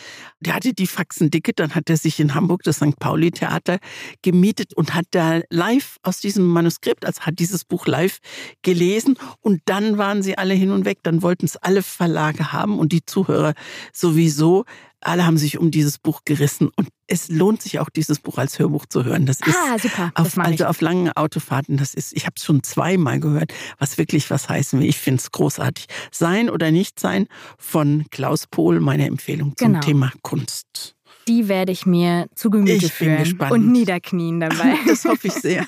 [0.40, 2.98] der hatte die Faxen dicke, dann hat er sich in Hamburg das St.
[2.98, 3.78] Pauli-Theater
[4.22, 8.18] gemietet und hat da live aus diesem Manuskript, also hat dieses Buch live
[8.62, 10.98] gelesen und dann waren sie alle hin und weg.
[11.02, 13.54] Dann wollten es alle Verlage haben und die Zuhörer
[13.92, 14.64] sowieso.
[15.00, 18.58] Alle haben sich um dieses Buch gerissen und es lohnt sich auch, dieses Buch als
[18.58, 19.26] Hörbuch zu hören.
[19.26, 20.10] Das ist ah, super.
[20.14, 24.30] Auf, also auf langen Autofahrten, das ist, ich habe es schon zweimal gehört, was wirklich
[24.30, 24.88] was heißen will.
[24.88, 25.86] Ich finde es großartig.
[26.10, 29.80] Sein oder nicht sein von Klaus Pohl, meine Empfehlung zum genau.
[29.80, 30.95] Thema Kunst
[31.28, 34.76] die werde ich mir zu Gemüte ich führen und niederknien dabei.
[34.86, 35.66] Das hoffe ich sehr.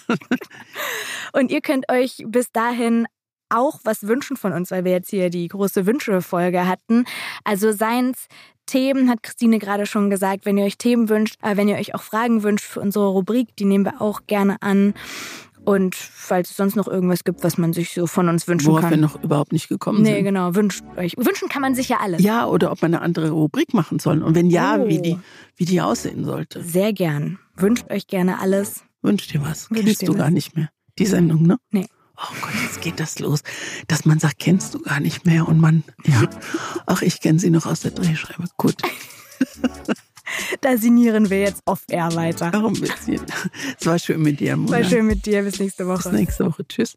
[1.33, 3.07] und ihr könnt euch bis dahin
[3.49, 7.05] auch was wünschen von uns, weil wir jetzt hier die große Wünsche-Folge hatten.
[7.45, 8.27] Also seins
[8.67, 11.95] Themen, hat Christine gerade schon gesagt, wenn ihr euch Themen wünscht, äh, wenn ihr euch
[11.95, 14.95] auch Fragen wünscht für unsere Rubrik, die nehmen wir auch gerne an.
[15.65, 18.83] Und falls es sonst noch irgendwas gibt, was man sich so von uns wünschen Worauf
[18.83, 18.91] kann.
[18.91, 20.17] wir noch überhaupt nicht gekommen nee, sind.
[20.17, 20.55] Nee, genau.
[20.55, 21.15] Wünscht euch.
[21.17, 22.23] Wünschen kann man sich ja alles.
[22.23, 24.23] Ja, oder ob wir eine andere Rubrik machen sollen.
[24.23, 24.89] Und wenn ja, oh.
[24.89, 25.19] wie, die,
[25.57, 26.63] wie die aussehen sollte.
[26.63, 27.39] Sehr gern.
[27.57, 28.83] Wünscht euch gerne alles.
[29.03, 29.71] Wünscht dir was.
[29.71, 30.19] Wünscht Kennst du was.
[30.19, 30.71] gar nicht mehr.
[30.99, 31.59] Die Sendung, ne?
[31.71, 31.87] Nee.
[32.17, 33.43] Oh Gott, jetzt geht das los.
[33.87, 35.47] Dass man sagt, kennst du gar nicht mehr.
[35.47, 36.29] Und man, ja.
[36.87, 38.45] Ach, ich kenne sie noch aus der Drehscheibe.
[38.57, 38.77] Gut.
[40.61, 42.51] da sinieren wir jetzt off-air weiter.
[42.53, 43.21] Warum ein bisschen?
[43.79, 44.79] Es war schön mit dir, Mona.
[44.79, 45.43] War schön mit dir.
[45.43, 46.11] Bis nächste Woche.
[46.11, 46.67] Bis nächste Woche.
[46.67, 46.97] Tschüss.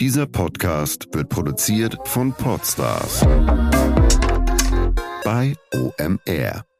[0.00, 3.20] Dieser Podcast wird produziert von Podstars
[5.24, 6.71] bei OMR.